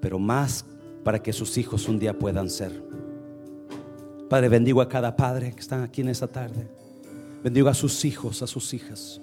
[0.00, 0.64] pero más
[1.04, 2.82] para que sus hijos un día puedan ser.
[4.28, 6.68] Padre, bendigo a cada padre que está aquí en esta tarde.
[7.44, 9.20] Bendigo a sus hijos, a sus hijas.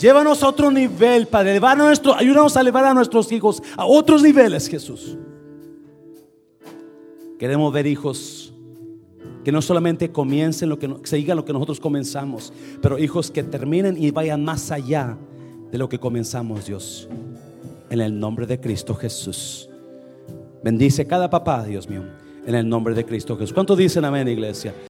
[0.00, 1.60] Llévanos a otro nivel, Padre.
[2.16, 5.16] ayúdanos a elevar a nuestros hijos a otros niveles, Jesús.
[7.38, 8.45] Queremos ver hijos
[9.46, 13.96] que no solamente comiencen lo que sigan lo que nosotros comenzamos, pero hijos que terminen
[13.96, 15.16] y vayan más allá
[15.70, 17.08] de lo que comenzamos, Dios.
[17.88, 19.70] En el nombre de Cristo Jesús.
[20.64, 22.02] Bendice cada papá, Dios mío,
[22.44, 23.52] en el nombre de Cristo Jesús.
[23.52, 24.74] ¿Cuánto dicen amén, iglesia?